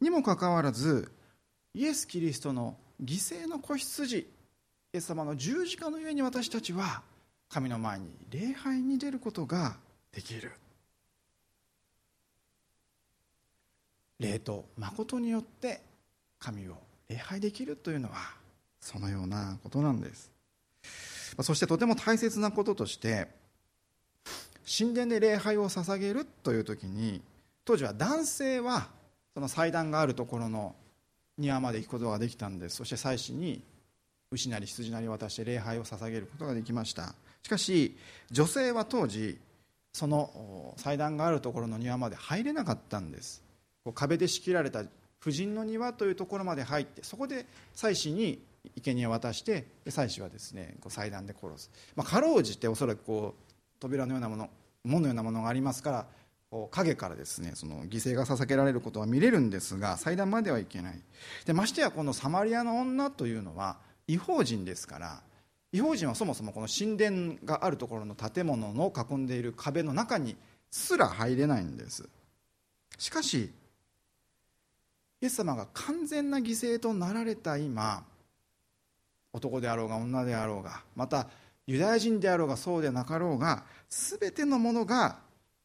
[0.01, 1.11] にもかかわらず
[1.73, 4.27] イエス・キリストの犠牲の子羊イ
[4.93, 7.01] エス様の十字架の上に私たちは
[7.47, 9.77] 神の前に礼拝に出ることが
[10.11, 10.51] できる。
[14.19, 15.81] 霊と誠によって
[16.39, 16.77] 神を
[17.07, 18.15] 礼拝できるというのは
[18.81, 20.31] そのようなことなんです。
[21.41, 23.27] そしてとても大切なこととして
[24.65, 27.21] 神殿で礼拝を捧げるという時に
[27.63, 28.89] 当時は男性は
[29.33, 30.75] その祭壇があるところの
[31.37, 32.77] 庭まで行くことができたんです。
[32.77, 33.63] そして祭司に
[34.31, 37.15] 牛なり羊なりを渡して礼拝を捧げることができました。
[37.43, 37.97] しかし
[38.31, 39.39] 女性は当時
[39.93, 43.41] その祭壇があるところの庭まで入れなかったんです。
[43.95, 44.83] 壁で仕切られた
[45.19, 48.41] 婦人の庭というところまで入ってそこで祭司に
[48.81, 54.49] 生贄を渡して祭司はですねこう祭壇で殺す、まあ、かろうじておそらくこう扉のようなもの
[54.83, 56.05] 門のようなものがありますから
[56.71, 60.99] 影からですねその犠牲が捧げられることは見れるんですが祭壇まではいけない。
[61.45, 63.77] でましてやこのサマリアの女というのは
[64.07, 65.21] 違法人ですから
[65.71, 70.35] 違法人はそもそもこの神殿があるところの建物の囲んでいる壁の中に
[70.71, 72.09] すら入れないんです。
[72.97, 73.51] しかし
[75.21, 78.03] イエス様が完全な犠牲となられた今
[79.33, 81.27] 男であろうが女であろうがまた
[81.67, 85.19] ユダヤ人であろうがそうでなかろうが全てのものが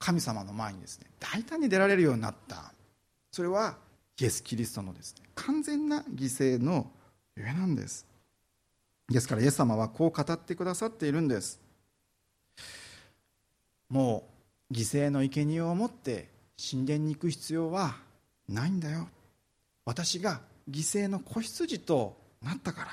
[0.05, 2.75] 神様の前にですね大胆に出られるようになった。
[3.33, 3.79] それは
[4.21, 6.91] イエス・キリストのですね完全な犠牲の
[7.39, 8.07] ゆえなんです。
[9.09, 11.59] ですからイエス様はこう語ってくださっているんです。
[13.89, 14.29] も
[14.71, 16.29] う犠牲の生贄を持って
[16.71, 17.97] 神殿に行く必要は
[18.47, 19.09] ないんだよ。
[19.87, 22.89] 私が犠牲の子羊となったから。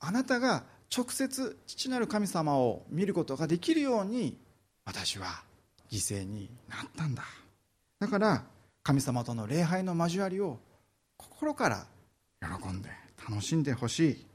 [0.00, 4.36] あなたが直接父なる神様を見ることができるように
[4.84, 5.45] 私は
[5.90, 7.22] 犠牲になったんだ。
[7.98, 8.44] だから
[8.82, 10.58] 神様との礼拝の交わりを
[11.16, 11.86] 心から
[12.40, 12.90] 喜んで
[13.28, 14.26] 楽しんでほしい。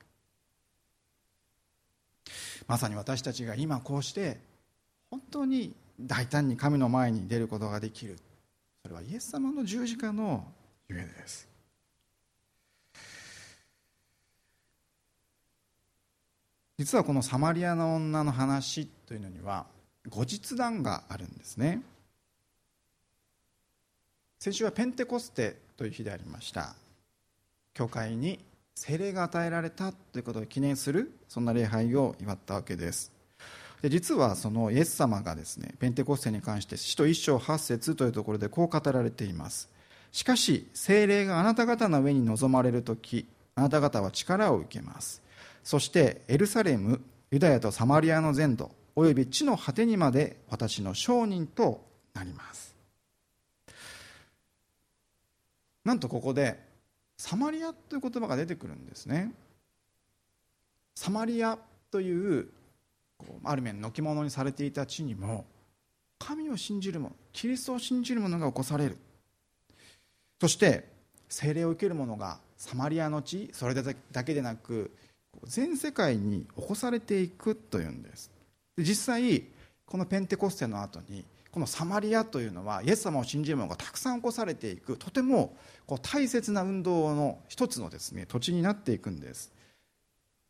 [2.68, 4.40] まさに私たちが今こうして
[5.10, 8.18] 本当に大胆に神の前に出ることができる。
[8.84, 10.46] それはイエス様の十字架の
[10.90, 11.48] ゆえです。
[16.78, 19.68] 実はこのサマリアの女の話というのには
[20.10, 21.82] 後日談があるんですね。
[24.40, 26.76] 先週はペンテコステという日でありました。
[27.74, 28.40] 教会に
[28.76, 33.12] 聖霊が与えられたということを記念するそんな礼拝を祝ったわけです。
[33.82, 39.70] で実はそのイエス様がですねペンテコステに関して使徒一章八節というところでこう語られています。
[40.12, 45.22] しかし精霊があなた方の上に臨まれる時あなた方は力を受けます。
[45.64, 52.76] そしてエルサレムユダヤとサマリアの全土および地の果てにまで私の証人となります。
[55.84, 56.60] なんとここで
[57.18, 59.32] サマリアという言葉が出てくるんですね。
[60.96, 61.58] サマリア
[61.90, 62.50] という
[63.44, 65.46] ある面のき物にされていた地にも
[66.20, 68.98] 神を信じる者キリストを信じる者が起こされる。
[70.40, 70.88] そして
[71.30, 74.92] 聖霊を受ける者がサマリアの地それだけでなく
[75.44, 78.30] 全世界に起こされていくというんです。
[78.82, 79.44] 実際
[79.86, 85.56] このペンテコステの後にこのサマリアというのはイエス様を信じる者がたくさん起こされていくとても
[85.86, 89.52] こう大切な運動の一つのですね土地になっていくんです。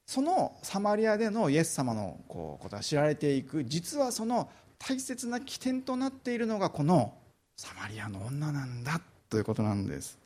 [0.05, 7.13] そのサマリアでのイエス様のこうことが知られていく実はその大切な起点となっているのがこの
[7.55, 10.19] サマリアの女なんだということなんです。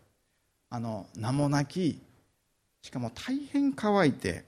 [0.70, 2.02] あの名もなき
[2.82, 4.44] しかも大変乾いて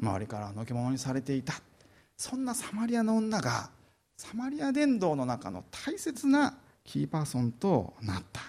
[0.00, 1.54] 周りからのけ者にされていた。
[2.16, 3.70] そんなサマリアの女が
[4.16, 8.40] サマリア伝道の中の大切なキーパーソンとなった。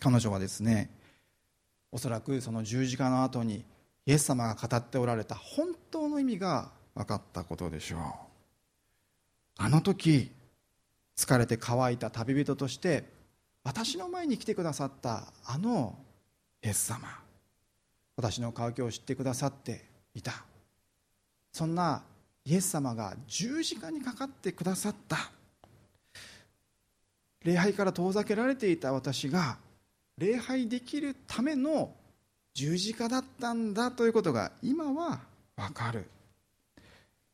[0.00, 0.90] 彼女はですね
[1.90, 3.64] おそらくその十字架の後に
[4.04, 8.00] イエス様が語っておられた本当の意味が分かったことでしょう。
[9.58, 10.30] あの時
[11.16, 13.04] 疲れて乾いた旅人として
[13.64, 15.98] 私の前に来てくださったあの
[16.62, 17.08] イエス様
[18.16, 20.44] 私の渇きを知ってくださっていた。
[21.52, 22.02] そんな
[22.46, 25.18] イエス様が十字架にかかってくださった。
[27.44, 29.58] 礼拝から遠ざけられていた私が
[30.16, 31.92] 礼拝できるための
[32.54, 35.20] 十字架だったんだということが今は
[35.56, 36.06] わかる。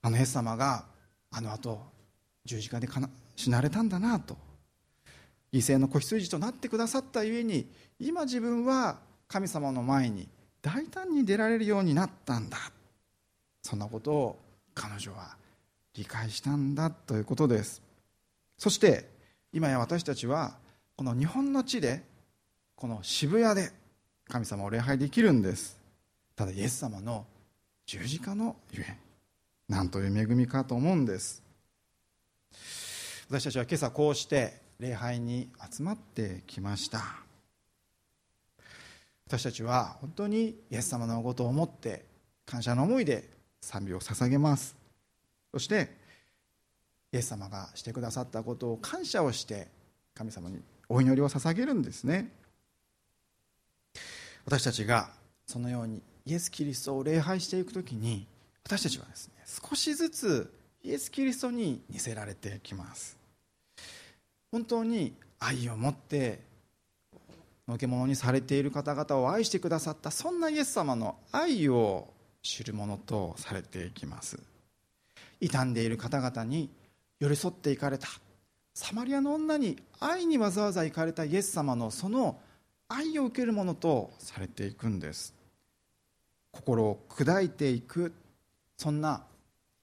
[0.00, 0.84] あのイエス様が
[1.30, 1.78] あの後
[2.46, 2.88] 十字架で
[3.36, 4.36] 死なれたんだなと。
[5.52, 8.98] 犠牲の子羊となってくださったゆえに今自分は
[9.28, 10.26] 神様の前に
[10.62, 12.56] 大胆に出られるようになったんだ。
[13.62, 15.36] そんなことを彼女は
[15.94, 17.82] 理解したんだということです。
[18.58, 19.08] そして
[19.52, 20.56] 今や私たちは
[20.96, 22.02] この日本の地で
[22.76, 23.70] この渋谷で
[24.28, 25.78] 神様を礼拝できるんです。
[26.34, 27.26] ただイエス様の
[27.86, 28.96] 十字架のゆえ
[29.68, 31.42] なんという恵みかと思うんです。
[33.28, 37.02] 私たちは今朝こうして礼拝に集まってきました。
[39.26, 42.04] 私たちは本当にイエス様のことを思って
[42.44, 43.30] 感謝の思いで
[43.62, 44.76] 賛美を捧げます。
[45.52, 45.90] そして
[47.12, 49.68] イエス様がしてくださったことを感謝をして
[50.14, 52.30] 神様にお祈りを捧げるんですね。
[54.44, 55.10] 私たちが
[55.46, 58.26] そのようにイエス・キリストを礼拝していくときに
[58.64, 60.52] 私たちはですね少しずつ
[60.82, 63.16] イエス・キリストに似せられてきます。
[64.50, 66.40] 本当に愛を持って
[67.68, 72.08] のけ者にされている方々を愛してくださったそんなイエス様の愛を
[72.42, 74.38] 知るものとされていきます。
[75.40, 76.70] 傷んでいる方々に
[77.18, 78.08] 寄り添っていかれた。
[78.74, 82.40] サマリアの女に愛にわざわざ行かれたイエス様のその
[82.88, 85.34] 愛を受けるものとされていくんです。
[86.50, 88.12] 心を砕いていく
[88.76, 89.24] そんな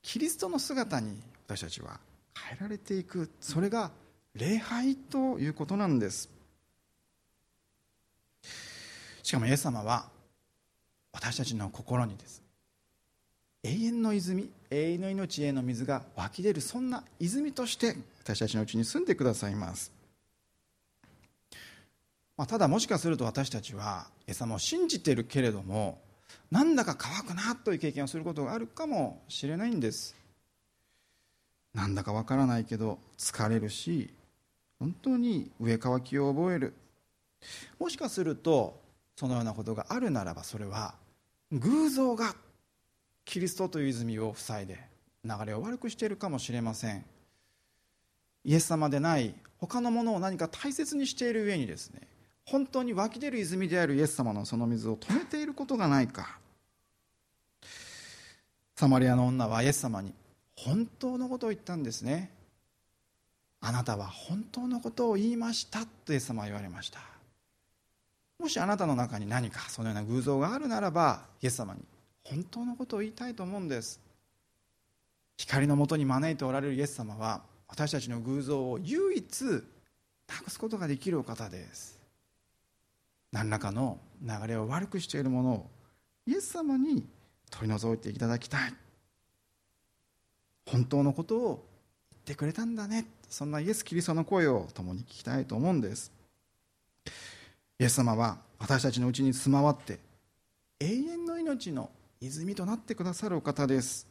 [0.01, 1.99] キリストの姿に私たちは
[2.38, 3.30] 変えられていく。
[3.39, 3.91] それが
[4.36, 6.30] 礼拝ということなんです。
[9.24, 10.10] しかもイエス様は
[11.12, 12.49] 私たちの心にです。
[13.64, 19.91] 永遠の泉永遠の命への水が湧き出るそんな泉として私たちのうちに住んでくださいます、
[22.38, 25.99] まあ、ただもしかすると私たちはイエス様を信じてるけれども
[26.51, 30.16] なんだか乾くなという経験をすることがあるかもしれないんです。
[31.74, 34.12] なんだかわからないけど疲れるし
[34.80, 36.74] 本当に上乾きを覚える。
[37.78, 38.80] もしかすると
[39.16, 40.95] そのようなことがあるならばそれは
[41.51, 42.36] 偶像が
[43.30, 44.80] キリストという泉を塞いで
[45.23, 47.05] 流れを悪くしているかもしれません。
[48.43, 52.01] イエス様でない他のものを何か大切にしている上にですね
[52.43, 56.39] 本当に湧き出る泉であるイエス様のその水を止めていることがないか。
[58.75, 60.11] サマリアの女はイエス様に
[60.55, 62.32] 本当のことを言ったんですね。
[63.61, 66.99] あなたは本当のことを言いましたとイエス様は言われました。
[68.39, 71.82] もしあなたの中に何かそのような偶像があるならばイエス様に
[72.30, 73.99] 本当のことを言いたいと思うんです。
[75.38, 81.99] 光のもとに招いておられるイエス様は私たちの偶像を唯一なくすことができるお方です。
[83.32, 85.69] 何らかの流れを悪くしているものを
[86.27, 87.07] イエス様に
[87.49, 88.73] 取り除いていただきたい。
[90.67, 91.65] 本当のことを
[92.11, 93.07] 言ってくれたんだね。
[93.27, 96.11] そんなイエス・キリストの声を共に聞きたいと思うんです。
[97.80, 99.99] イエス様は私たちのうちに住まわって
[100.80, 101.89] 永遠の命の
[102.22, 104.05] 泉となってくださるお方です。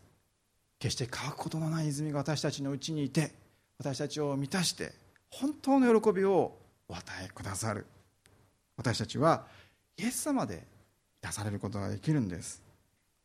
[0.79, 3.33] 決して乾くことのない泉が私たちのうちにいて
[3.79, 4.93] 私たちを満たして
[5.31, 6.57] 本当の喜びを
[6.89, 7.87] お与えくださる。
[8.79, 9.45] 私たちは
[9.99, 10.65] イエス様で
[11.21, 12.63] 出されることができるんです。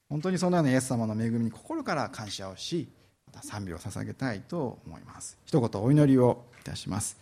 [0.10, 2.90] 本当にそのようなイエス様の恵みに心から感謝をし
[3.26, 5.38] また賛美を捧げたいと思います。
[5.46, 7.18] 一言お祈りをいたします。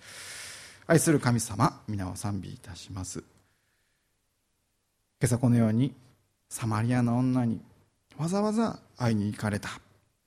[0.88, 3.20] 愛する神様皆を賛美いたします。
[3.20, 3.26] 今
[5.26, 5.93] 朝このように
[6.52, 7.62] サマリアの女に
[8.18, 9.70] わざわざ会いに行かれた。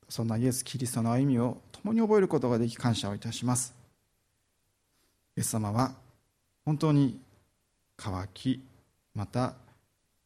[0.08, 3.74] そんなイエス・キリストの歩みを共に覚えることができ感謝をいたします。
[5.36, 5.94] イエス様は
[6.64, 7.20] 本当に
[7.98, 8.64] 乾き
[9.14, 9.52] また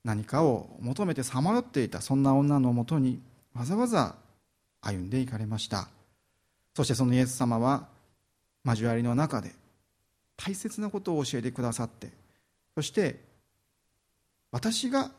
[0.04, 3.20] 何かを求めてさまよっていたそんな女のもとに
[3.52, 4.14] わざわざ
[4.80, 5.88] 歩んでいかれました。
[6.76, 7.88] そしてそのイエス様は
[8.64, 9.50] 交わりの中で
[10.36, 12.08] 大切なことを教えてくださって
[12.76, 13.18] そして
[14.52, 15.10] 私が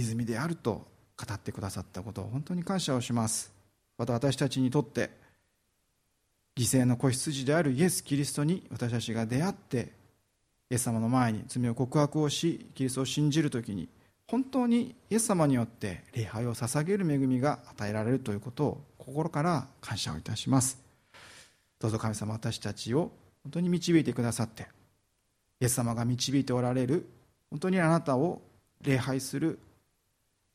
[0.00, 0.86] 泉であると
[1.16, 3.52] 語ってくださったことを本当に感謝をします。
[3.98, 5.10] また私たちにとって
[6.56, 9.92] 犠牲の子羊であるイエス・キリストに私たちが出会って
[10.70, 13.88] イエス様の前に罪を告白をしキリストを信じるときに
[14.26, 20.78] 本当にイエス様によって礼拝を捧げる恵みが与えられるということを心から感謝をいたします。
[21.78, 23.12] どうぞ神様私たちを
[23.44, 24.66] 本当に導いてくださって
[25.60, 27.06] イエス様が導いておられる
[27.50, 28.42] 本当にあなたを
[28.82, 29.58] 礼拝する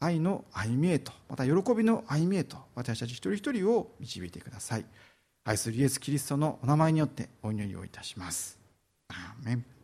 [0.01, 4.85] 愛の歩みへとまた喜びの歩みへと私たち一人一人を導いてください。
[5.45, 8.59] 愛するイエス・キリストのお名前によってお祈りをいたします。
[9.09, 9.80] アーメン。